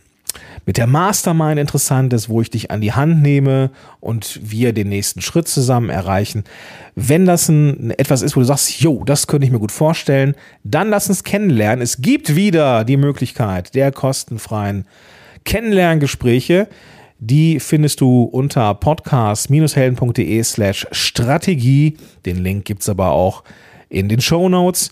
mit 0.67 0.79
der 0.79 0.87
Mastermind 0.87 1.61
interessant 1.61 2.13
ist, 2.13 2.29
wo 2.29 2.41
ich 2.41 2.51
dich 2.51 2.71
an 2.71 2.81
die 2.81 2.93
Hand 2.93 3.23
nehme 3.23 3.71
und 4.01 4.41
wir 4.43 4.73
den 4.73 4.89
nächsten 4.89 5.21
Schritt 5.21 5.49
zusammen 5.49 5.91
erreichen. 5.91 6.45
Wenn 6.95 7.27
das 7.27 7.49
ein, 7.49 7.91
etwas 7.91 8.23
ist, 8.23 8.37
wo 8.37 8.41
du 8.41 8.47
sagst, 8.47 8.81
jo, 8.81 9.05
das 9.05 9.27
könnte 9.27 9.47
ich 9.47 9.53
mir 9.53 9.59
gut 9.59 9.73
vorstellen, 9.73 10.35
dann 10.63 10.91
lass 10.91 11.09
uns 11.09 11.25
kennenlernen. 11.25 11.83
Es 11.83 12.01
gibt 12.01 12.35
wieder 12.35 12.85
die 12.85 12.97
Möglichkeit 12.97 13.75
der 13.75 13.93
kostenfreien 13.93 14.87
Kennenlerngespräche. 15.45 16.69
Die 17.19 17.61
findest 17.61 18.01
du 18.01 18.25
unter 18.25 18.75
podcast-helden.de 18.75 20.43
slash 20.43 20.87
Strategie. 20.91 21.97
Den 22.27 22.43
Link 22.43 22.65
gibt's 22.65 22.89
aber 22.89 23.11
auch 23.11 23.45
in 23.95 24.09
den 24.09 24.21
Show 24.21 24.49
Notes. 24.49 24.91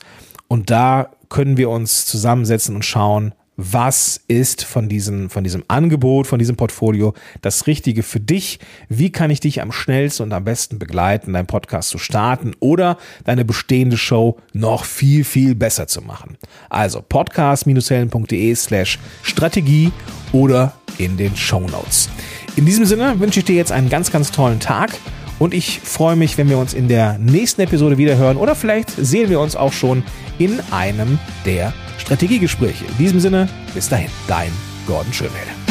Und 0.48 0.70
da 0.70 1.10
können 1.28 1.56
wir 1.56 1.70
uns 1.70 2.06
zusammensetzen 2.06 2.74
und 2.76 2.84
schauen, 2.84 3.34
was 3.56 4.20
ist 4.28 4.64
von 4.64 4.88
diesem, 4.88 5.28
von 5.28 5.44
diesem 5.44 5.62
Angebot, 5.68 6.26
von 6.26 6.38
diesem 6.38 6.56
Portfolio 6.56 7.12
das 7.42 7.66
Richtige 7.66 8.02
für 8.02 8.18
dich? 8.18 8.58
Wie 8.88 9.12
kann 9.12 9.30
ich 9.30 9.40
dich 9.40 9.60
am 9.60 9.72
schnellsten 9.72 10.24
und 10.24 10.32
am 10.32 10.44
besten 10.44 10.78
begleiten, 10.78 11.34
deinen 11.34 11.46
Podcast 11.46 11.90
zu 11.90 11.98
starten 11.98 12.52
oder 12.60 12.96
deine 13.24 13.44
bestehende 13.44 13.98
Show 13.98 14.38
noch 14.54 14.84
viel, 14.84 15.24
viel 15.24 15.54
besser 15.54 15.86
zu 15.86 16.00
machen? 16.00 16.38
Also 16.70 17.02
podcast-helden.de 17.02 18.54
slash 18.54 18.98
Strategie 19.22 19.92
oder 20.32 20.72
in 20.96 21.18
den 21.18 21.36
Show 21.36 21.60
Notes. 21.60 22.08
In 22.56 22.64
diesem 22.64 22.86
Sinne 22.86 23.20
wünsche 23.20 23.40
ich 23.40 23.44
dir 23.44 23.56
jetzt 23.56 23.72
einen 23.72 23.90
ganz, 23.90 24.10
ganz 24.10 24.32
tollen 24.32 24.60
Tag 24.60 24.92
und 25.42 25.54
ich 25.54 25.80
freue 25.80 26.14
mich, 26.14 26.38
wenn 26.38 26.48
wir 26.48 26.56
uns 26.56 26.72
in 26.72 26.86
der 26.86 27.18
nächsten 27.18 27.62
Episode 27.62 27.98
wieder 27.98 28.16
hören 28.16 28.36
oder 28.36 28.54
vielleicht 28.54 28.90
sehen 28.90 29.28
wir 29.28 29.40
uns 29.40 29.56
auch 29.56 29.72
schon 29.72 30.04
in 30.38 30.60
einem 30.70 31.18
der 31.44 31.72
Strategiegespräche. 31.98 32.84
In 32.84 32.96
diesem 32.98 33.18
Sinne, 33.18 33.48
bis 33.74 33.88
dahin, 33.88 34.10
dein 34.28 34.52
Gordon 34.86 35.12
Schönwälder. 35.12 35.61